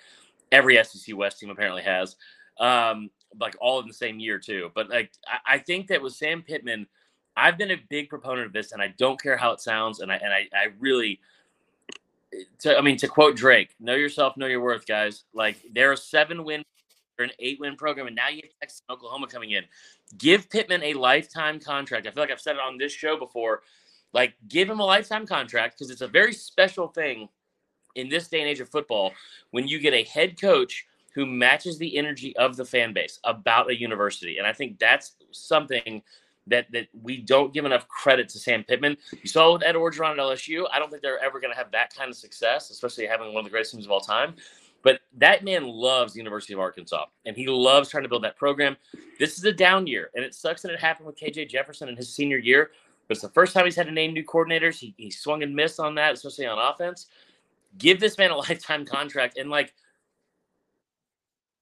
every 0.52 0.84
SEC 0.84 1.16
West 1.16 1.40
team 1.40 1.52
apparently 1.52 1.84
has 1.84 2.16
um, 2.60 3.10
like 3.40 3.56
all 3.60 3.80
in 3.80 3.88
the 3.88 3.94
same 3.94 4.20
year 4.20 4.40
too. 4.40 4.72
But 4.74 4.90
like 4.90 5.12
I, 5.28 5.56
I 5.56 5.58
think 5.60 5.88
that 5.88 6.02
with 6.02 6.14
Sam 6.14 6.42
Pittman, 6.42 6.88
I've 7.36 7.58
been 7.58 7.72
a 7.72 7.78
big 7.90 8.10
proponent 8.10 8.48
of 8.48 8.54
this, 8.54 8.72
and 8.72 8.82
I 8.82 8.94
don't 8.98 9.22
care 9.22 9.38
how 9.38 9.52
it 9.52 9.62
sounds, 9.62 10.00
and 10.00 10.12
I 10.12 10.16
and 10.16 10.34
I, 10.34 10.48
I 10.54 10.68
really. 10.80 11.20
To, 12.60 12.78
I 12.78 12.82
mean, 12.82 12.96
to 12.98 13.08
quote 13.08 13.36
Drake, 13.36 13.76
"Know 13.80 13.96
yourself, 13.96 14.38
know 14.38 14.46
your 14.46 14.62
worth, 14.62 14.86
guys." 14.86 15.24
Like 15.34 15.58
they're 15.74 15.94
a 15.94 15.98
seven-win 15.98 16.64
or 17.18 17.26
an 17.26 17.32
eight-win 17.40 17.76
program, 17.76 18.08
and 18.08 18.16
now 18.16 18.30
you 18.30 18.42
have 18.44 18.52
Texas 18.62 18.84
and 18.88 18.96
Oklahoma 18.96 19.28
coming 19.28 19.52
in. 19.52 19.64
Give 20.18 20.50
Pittman 20.50 20.84
a 20.84 20.94
lifetime 20.94 21.60
contract. 21.60 22.06
I 22.06 22.12
feel 22.12 22.22
like 22.24 22.32
I've 22.32 22.40
said 22.40 22.56
it 22.56 22.62
on 22.62 22.78
this 22.78 22.94
show 22.94 23.18
before. 23.18 23.62
Like, 24.14 24.36
give 24.48 24.70
him 24.70 24.80
a 24.80 24.86
lifetime 24.86 25.28
contract 25.28 25.78
because 25.78 25.92
it's 25.92 26.02
a 26.02 26.08
very 26.08 26.34
special 26.34 26.88
thing 26.88 27.30
in 27.96 28.10
this 28.10 28.28
day 28.28 28.40
and 28.40 28.50
age 28.50 28.60
of 28.60 28.70
football 28.70 29.14
when 29.52 29.68
you 29.68 29.80
get 29.80 29.94
a 29.94 30.04
head 30.04 30.40
coach 30.40 30.86
who 31.14 31.26
matches 31.26 31.78
the 31.78 31.98
energy 31.98 32.36
of 32.38 32.56
the 32.56 32.66
fan 32.66 32.94
base 32.94 33.20
about 33.24 33.70
a 33.70 33.80
university. 33.80 34.38
And 34.38 34.48
I 34.48 34.54
think 34.54 34.80
that's 34.80 35.14
something 35.32 36.02
that 36.48 36.72
that 36.72 36.88
we 37.02 37.18
don't 37.18 37.54
give 37.54 37.66
enough 37.66 37.88
credit 37.88 38.30
to 38.30 38.40
Sam 38.40 38.64
Pittman. 38.64 38.98
You 39.12 39.30
saw 39.30 39.54
with 39.54 39.64
Ed 39.64 39.76
Orgeron 39.76 40.12
at 40.12 40.18
LSU. 40.18 40.66
I 40.72 40.80
don't 40.80 40.90
think 40.90 41.02
they're 41.02 41.24
ever 41.24 41.40
going 41.40 41.52
to 41.52 41.58
have 41.58 41.72
that 41.72 41.94
kind 41.96 42.10
of 42.10 42.16
success, 42.16 42.70
especially 42.70 43.06
having 43.06 43.34
one 43.34 43.38
of 43.38 43.46
the 43.46 43.52
greatest 43.52 43.72
teams 43.72 43.86
of 43.86 43.92
all 43.92 44.02
time. 44.02 44.36
But 44.82 45.02
that 45.18 45.44
man 45.44 45.68
loves 45.68 46.14
the 46.14 46.20
University 46.20 46.54
of 46.54 46.60
Arkansas, 46.60 47.06
and 47.26 47.36
he 47.36 47.48
loves 47.48 47.90
trying 47.90 48.04
to 48.04 48.10
build 48.10 48.24
that 48.24 48.38
program. 48.38 48.78
This 49.20 49.38
is 49.38 49.44
a 49.44 49.52
down 49.52 49.88
year, 49.88 50.10
and 50.16 50.24
it 50.24 50.34
sucks 50.34 50.62
that 50.62 50.72
it 50.72 50.80
happened 50.80 51.08
with 51.08 51.20
KJ 51.20 51.50
Jefferson 51.50 51.90
in 51.90 51.98
his 51.98 52.14
senior 52.14 52.38
year. 52.38 52.72
but 53.08 53.18
it's 53.18 53.22
the 53.22 53.30
first 53.30 53.54
time 53.54 53.66
he's 53.66 53.76
had 53.76 53.88
to 53.88 53.92
name 53.92 54.14
new 54.14 54.24
coordinators. 54.24 54.80
He, 54.80 54.94
he 54.98 55.12
swung 55.12 55.44
and 55.44 55.54
missed 55.54 55.80
on 55.80 55.96
that, 55.96 56.14
especially 56.14 56.46
on 56.46 56.58
offense. 56.58 57.08
Give 57.78 58.00
this 58.00 58.18
man 58.18 58.32
a 58.32 58.38
lifetime 58.48 58.86
contract 58.86 59.38
and 59.38 59.50
like 59.50 59.74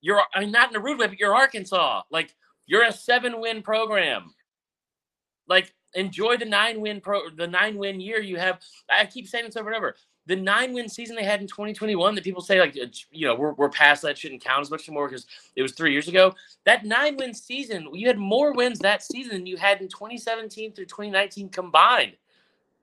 you're 0.01 0.21
I 0.33 0.41
mean 0.41 0.51
not 0.51 0.69
in 0.69 0.75
a 0.75 0.79
rude 0.79 0.99
way, 0.99 1.07
but 1.07 1.19
you're 1.19 1.35
Arkansas. 1.35 2.03
Like 2.11 2.35
you're 2.65 2.83
a 2.83 2.91
seven 2.91 3.39
win 3.39 3.61
program. 3.61 4.33
Like 5.47 5.73
enjoy 5.93 6.37
the 6.37 6.45
nine 6.45 6.81
win 6.81 7.01
pro 7.01 7.29
the 7.29 7.47
nine 7.47 7.77
win 7.77 7.99
year 7.99 8.19
you 8.19 8.37
have. 8.37 8.59
I 8.89 9.05
keep 9.05 9.27
saying 9.27 9.45
this 9.45 9.55
over 9.55 9.69
and 9.69 9.77
over. 9.77 9.95
The 10.27 10.35
nine 10.35 10.73
win 10.73 10.89
season 10.89 11.15
they 11.15 11.23
had 11.23 11.39
in 11.39 11.47
2021 11.47 12.15
that 12.15 12.23
people 12.23 12.41
say 12.41 12.59
like 12.59 12.77
uh, 12.81 12.87
you 13.11 13.25
know 13.25 13.35
we're, 13.35 13.53
we're 13.53 13.69
past 13.69 14.01
that 14.01 14.17
shouldn't 14.17 14.43
count 14.43 14.61
as 14.61 14.69
much 14.69 14.87
anymore 14.87 15.07
because 15.07 15.25
it 15.55 15.61
was 15.61 15.71
three 15.71 15.91
years 15.91 16.07
ago. 16.07 16.35
That 16.65 16.85
nine 16.85 17.15
win 17.17 17.33
season, 17.33 17.87
you 17.93 18.07
had 18.07 18.17
more 18.17 18.53
wins 18.53 18.79
that 18.79 19.03
season 19.03 19.33
than 19.33 19.45
you 19.45 19.57
had 19.57 19.81
in 19.81 19.87
2017 19.87 20.73
through 20.73 20.85
2019 20.85 21.49
combined. 21.49 22.13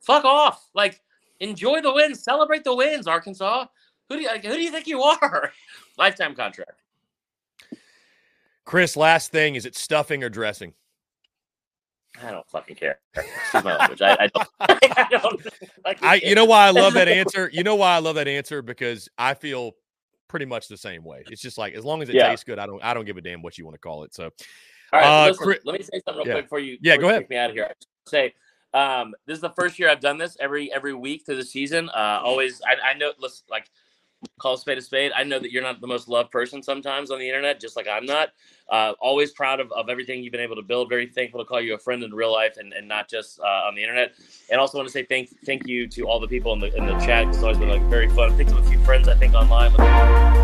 Fuck 0.00 0.24
off. 0.24 0.68
Like 0.74 1.02
enjoy 1.40 1.82
the 1.82 1.92
wins, 1.92 2.22
celebrate 2.22 2.64
the 2.64 2.74
wins, 2.74 3.06
Arkansas. 3.06 3.66
Who 4.08 4.16
do 4.16 4.22
you 4.22 4.28
like, 4.28 4.44
who 4.44 4.54
do 4.54 4.62
you 4.62 4.70
think 4.70 4.86
you 4.86 5.02
are? 5.02 5.52
Lifetime 5.98 6.34
contract. 6.34 6.80
Chris, 8.64 8.96
last 8.96 9.30
thing 9.30 9.54
is 9.56 9.66
it 9.66 9.76
stuffing 9.76 10.24
or 10.24 10.28
dressing? 10.28 10.72
I 12.22 12.30
don't 12.30 12.48
fucking 12.48 12.76
care. 12.76 13.00
Language. 13.52 14.02
I, 14.02 14.16
I 14.20 14.26
don't. 14.28 14.48
I 14.60 15.06
don't 15.10 16.02
I, 16.02 16.14
you 16.16 16.34
know 16.34 16.44
why 16.44 16.66
I 16.66 16.70
love 16.70 16.94
that 16.94 17.08
answer. 17.20 17.50
You 17.52 17.64
know 17.64 17.74
why 17.74 17.94
I 17.94 17.98
love 17.98 18.14
that 18.14 18.28
answer 18.28 18.62
because 18.62 19.08
I 19.18 19.34
feel 19.34 19.72
pretty 20.28 20.46
much 20.46 20.68
the 20.68 20.76
same 20.76 21.04
way. 21.04 21.24
It's 21.28 21.42
just 21.42 21.58
like 21.58 21.74
as 21.74 21.84
long 21.84 22.02
as 22.02 22.08
it 22.08 22.14
yeah. 22.14 22.28
tastes 22.28 22.44
good, 22.44 22.58
I 22.58 22.66
don't. 22.66 22.82
I 22.84 22.94
don't 22.94 23.04
give 23.04 23.16
a 23.16 23.20
damn 23.20 23.42
what 23.42 23.58
you 23.58 23.64
want 23.64 23.74
to 23.74 23.80
call 23.80 24.04
it. 24.04 24.14
So, 24.14 24.24
all 24.92 25.00
right. 25.00 25.24
Uh, 25.24 25.28
listen, 25.28 25.44
Chris, 25.44 25.58
let 25.64 25.78
me 25.78 25.84
say 25.84 26.00
something 26.06 26.24
real 26.24 26.26
yeah. 26.26 26.32
quick 26.34 26.44
before 26.44 26.60
you. 26.60 26.78
Yeah, 26.80 26.96
go 26.96 27.08
ahead. 27.08 27.22
Take 27.22 27.30
me 27.30 27.36
out 27.36 27.50
of 27.50 27.56
here. 27.56 27.72
Say, 28.06 28.34
um, 28.72 29.14
this 29.26 29.36
is 29.36 29.42
the 29.42 29.50
first 29.50 29.78
year 29.78 29.90
I've 29.90 30.00
done 30.00 30.16
this 30.16 30.36
every 30.40 30.72
every 30.72 30.94
week 30.94 31.26
through 31.26 31.36
the 31.36 31.44
season. 31.44 31.88
Uh, 31.88 32.20
always, 32.22 32.62
I, 32.62 32.90
I 32.90 32.94
know. 32.94 33.12
Listen, 33.18 33.44
like 33.50 33.68
call 34.38 34.54
a 34.54 34.58
spade 34.58 34.78
a 34.78 34.82
spade. 34.82 35.12
I 35.14 35.24
know 35.24 35.38
that 35.38 35.50
you're 35.50 35.62
not 35.62 35.80
the 35.80 35.86
most 35.86 36.08
loved 36.08 36.30
person 36.30 36.62
sometimes 36.62 37.10
on 37.10 37.18
the 37.18 37.28
internet, 37.28 37.60
just 37.60 37.76
like 37.76 37.86
I'm 37.88 38.06
not. 38.06 38.30
Uh, 38.68 38.92
always 39.00 39.30
proud 39.32 39.60
of, 39.60 39.70
of 39.72 39.88
everything 39.88 40.22
you've 40.22 40.32
been 40.32 40.40
able 40.40 40.56
to 40.56 40.62
build. 40.62 40.88
Very 40.88 41.06
thankful 41.06 41.40
to 41.40 41.46
call 41.46 41.60
you 41.60 41.74
a 41.74 41.78
friend 41.78 42.02
in 42.02 42.12
real 42.12 42.32
life 42.32 42.56
and, 42.56 42.72
and 42.72 42.88
not 42.88 43.08
just 43.08 43.40
uh, 43.40 43.66
on 43.66 43.74
the 43.74 43.82
internet. 43.82 44.14
And 44.50 44.60
also 44.60 44.78
want 44.78 44.88
to 44.88 44.92
say 44.92 45.04
thank 45.04 45.30
thank 45.44 45.66
you 45.66 45.86
to 45.88 46.02
all 46.02 46.20
the 46.20 46.28
people 46.28 46.52
in 46.52 46.60
the 46.60 46.74
in 46.76 46.86
the 46.86 46.98
chat. 46.98 47.28
It's 47.28 47.38
always 47.38 47.58
been 47.58 47.68
like 47.68 47.82
very 47.82 48.08
fun. 48.08 48.32
I 48.32 48.36
think 48.36 48.50
of 48.50 48.58
a 48.58 48.68
few 48.68 48.78
friends 48.84 49.08
I 49.08 49.16
think 49.16 49.34
online. 49.34 50.43